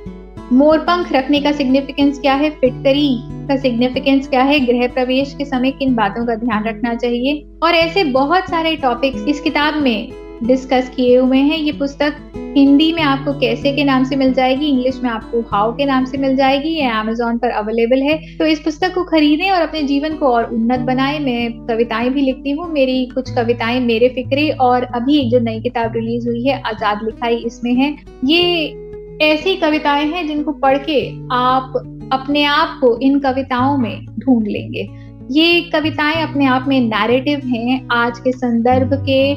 मोर 0.53 0.79
पंख 0.79 1.13
रखने 1.13 1.41
का 1.41 1.53
सिग्निफिकेंस 1.53 2.19
क्या 2.19 2.35
है? 2.35 2.51
फिटकरी 2.51 3.19
का 3.49 3.57
सिग्निफिकेंस 3.57 4.29
क्या 4.29 4.43
है? 4.43 4.61
गृह 4.61 4.87
प्रवेश 4.87 5.35
के 5.39 5.45
समय 5.45 5.71
किन 5.71 5.95
बातों 5.95 6.27
का 6.27 6.35
ध्यान 6.35 6.65
रखना 6.65 6.95
चाहिए? 6.95 7.47
और 7.63 7.75
ऐसे 7.75 8.05
बहुत 8.05 8.43
सारे 8.43 8.77
टॉपिक्स 8.77 9.25
इस 9.29 9.41
किताब 9.41 9.75
में 9.75 10.13
डिस्कस 10.43 10.91
किए 10.97 11.17
हुए 11.17 11.39
हैं। 11.39 11.59
ये 11.59 11.73
पुस्तक 11.73 12.17
हिंदी 12.57 12.93
में 12.93 13.03
आपको 13.03 13.33
कैसे 13.33 13.73
के 13.73 13.85
नाम 13.85 14.05
से 14.05 14.17
मिल 14.17 14.33
जाएगी? 14.35 14.67
इंग्लिश 14.67 15.01
में 15.03 15.11
आपको 15.11 15.41
हाउ 15.41 15.73
के 15.73 15.85
नाम 15.85 16.05
से 16.05 16.19
मिल 16.19 16.37
जाएगी? 16.37 16.69
ये 16.69 16.87
अमेजोन 16.87 17.39
पर 17.39 17.51
अवेलेबल 17.51 18.03
है। 18.03 18.37
तो 18.37 18.47
इस 18.47 18.61
पुस्तक 18.61 18.95
को 18.95 19.05
खरीदें 19.05 19.51
और 19.51 19.63
अपने 19.63 19.83
जीवन 19.83 20.17
को 20.17 20.27
और 20.27 20.45
उन्नत 20.45 20.81
बनाएँ। 20.81 21.19
मैं 21.19 21.67
कविताएँ 21.67 22.11
भी 22.11 22.21
लिखती 22.21 22.51
हूँ। 22.51 22.73
मेरी 22.73 23.07
कुछ 23.07 23.31
कविताएँ 23.31 23.81
मेरे 23.81 24.09
फिक्रे 24.09 24.51
और 24.51 24.85
अभी 24.85 25.31
जो 25.31 25.41
नई 25.41 25.61
किताब 25.61 25.93
रिलीज़ 25.97 26.29
हुई 26.29 26.47
है, 26.47 26.63
आज़ाद 26.63 27.01
लिखाई 27.05 27.37
इसमें 27.37 27.75
है। 27.75 27.97
ये 28.25 28.82
ऐसी 29.21 29.57
कविताएँ 29.57 30.07
हैं 30.07 30.27
जिनको 30.29 30.53
पढ़ 30.53 30.79
के 30.79 31.27
आप 31.33 31.73
अपने 32.13 32.45
आप 32.45 32.79
को 32.81 32.99
इन 32.99 33.19
कविताओं 33.19 33.79
में 33.79 34.07
ढूंढ 34.07 34.47
लेंगे। 34.47 34.89
ये 35.31 35.61
कविताएँ 35.61 36.23
अपने 36.23 36.47
आप 36.47 36.65
में 36.69 36.81
नैरेटिव 36.81 37.41
हैं 37.45 37.89
आज 37.93 38.19
के 38.19 38.33
संदर्भ 38.33 38.95
के 38.95 39.35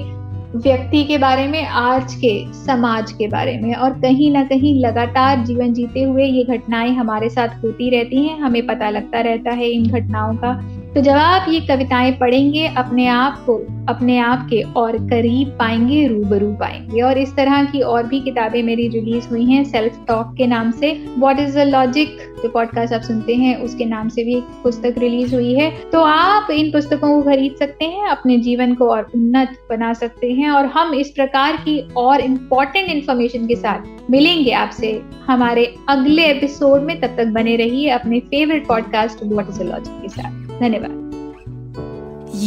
व्यक्ति 0.57 1.03
के 1.03 1.17
बारे 1.17 1.47
में, 1.47 1.65
आज 1.65 2.13
के 2.13 2.53
समाज 2.53 3.11
के 3.11 3.27
बारे 3.27 3.57
में। 3.57 3.73
और 3.75 3.89
कहीं 3.89 4.31
ना 4.31 4.43
कहीं 4.43 4.79
लगातार 4.79 5.45
जीवन 5.45 5.73
जीते 5.73 6.03
हुए 6.03 6.25
ये 6.25 6.43
घटनाएँ 6.43 6.91
हमारे 6.91 7.29
साथ 7.29 7.47
होती 7.47 7.89
रहती 7.89 8.27
हैं, 8.27 8.39
हमें 8.39 8.67
पता 8.67 8.89
लगता 8.89 9.19
रहता 9.19 9.51
है 9.51 9.69
इन 9.69 9.87
घटनाओं 9.87 10.35
का। 10.35 10.74
तो 10.95 11.01
जब 11.01 11.11
आप 11.11 11.45
ये 11.49 11.59
कविताएँ 11.59 12.11
पढ़ेंगे, 12.11 12.67
अपने 12.67 13.07
आप 13.07 13.43
को, 13.45 13.55
अपने 13.89 14.17
आप 14.17 14.47
के 14.49 14.61
और 14.61 14.97
करीब 14.97 15.47
पाएँगे, 15.47 16.07
रूबरू 16.07 16.53
पाएँगे। 16.53 17.01
और 17.01 17.17
इस 17.17 17.35
तरह 17.35 17.65
की 17.65 17.81
और 17.81 18.03
भी 18.03 18.19
किताबें 18.19 18.63
मेरी 18.63 18.87
रिलीज़ 18.87 19.27
हुई 19.29 19.45
हैं 19.45 19.63
सेल्फ 19.63 20.05
टॉक 20.07 20.35
के 20.37 20.47
नाम 20.47 20.71
से। 20.71 21.05
व्हाट 21.17 21.39
इज़ 21.39 21.59
द 21.59 21.61
लॉजिक 21.61 22.17
जो 22.43 22.49
पॉडकास्ट 22.49 22.93
आप 22.93 23.01
सुनते 23.01 23.35
हैं, 23.35 23.57
उसके 23.57 23.85
नाम 23.85 24.09
से 24.09 24.23
भी 24.23 24.35
एक 24.35 24.43
पुस्तक 24.43 24.95
रिलीज़ 24.97 25.35
हुई 25.35 25.53
है। 25.53 25.71
तो 25.91 26.01
आप 26.01 26.51
इन 26.51 26.71
पुस्तकों 26.71 27.21
को 27.21 27.21
खरीद 27.21 27.55
सकते 27.59 27.85
हैं, 27.85 28.07
अपने 28.07 28.37
जीवन 28.37 28.73
को 28.73 28.89
और 28.89 29.11
उन्नत 29.15 29.49
बना 29.69 29.93
सकते 29.93 30.31
हैं। 30.31 30.49
और 30.49 30.65
हम 30.65 30.93
इस 30.93 31.09
प्रकार 31.09 31.55
की 31.55 31.87
और 31.97 32.21
इम्पोर्टेंट 32.21 32.89
इन्फॉर्मेशन 32.89 33.47
के 33.47 33.55
साथ 33.55 34.11
मिलेंगे 34.11 34.51
आपसे। 34.51 35.01
हमारे 35.27 35.75
अगले 35.89 36.25
एपिसोड 36.25 36.81
में 36.81 37.01
तब 37.01 37.07
तक 37.07 37.25
बने 37.25 37.55
रहिए 37.55 37.89
अपने 37.89 38.19
favourite 38.19 38.67
podcast 38.67 39.23
what 39.23 39.49
is 39.49 39.59
the 39.59 39.61
logic 39.61 40.01
के 40.01 40.09
साथ। 40.09 40.44
धन्यवाद 40.61 41.03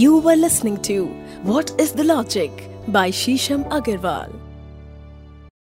You 0.01 0.18
were 0.25 0.37
listening 0.37 0.77
to 0.88 0.97
What 1.42 1.73
is 1.85 1.92
the 1.92 2.05
Logic 2.05 2.53
by 2.88 3.11
Shisham 3.11 3.64
Agarwal. 3.79 4.31